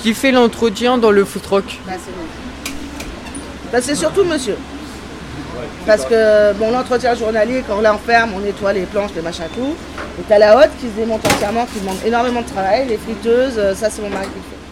Qui 0.05 0.13
fait 0.13 0.33
l'entretien 0.33 0.99
dans 0.99 1.11
le 1.11 1.25
food 1.25 1.41
truck 1.41 1.81
Bah. 1.87 1.93
Bah, 3.73 3.79
c'est 3.81 3.95
surtout 3.95 4.23
monsieur. 4.23 4.59
Parce 5.87 6.05
que 6.05 6.53
bon, 6.59 6.71
l'entretien 6.71 7.15
journalier, 7.15 7.65
quand 7.67 7.79
on 7.79 7.81
l'enferme, 7.81 8.33
on 8.37 8.41
nettoie 8.41 8.75
les 8.75 8.83
planches, 8.83 9.13
les 9.17 9.23
machins, 9.23 9.47
tout. 9.55 9.75
Et 10.21 10.23
t'as 10.29 10.37
la 10.37 10.59
hotte 10.59 10.73
qui 10.79 10.89
se 10.89 10.93
démonte 10.93 11.27
entièrement, 11.27 11.65
qui 11.65 11.81
demande 11.81 11.97
énormément 12.05 12.43
de 12.43 12.47
travail. 12.47 12.87
Les 12.87 12.99
friteuses, 12.99 13.55
euh, 13.57 13.75
ça 13.75 13.89
c'est 13.89 14.03
mon 14.03 14.11
mari 14.11 14.27
qui 14.27 14.41
fait. 14.41 14.64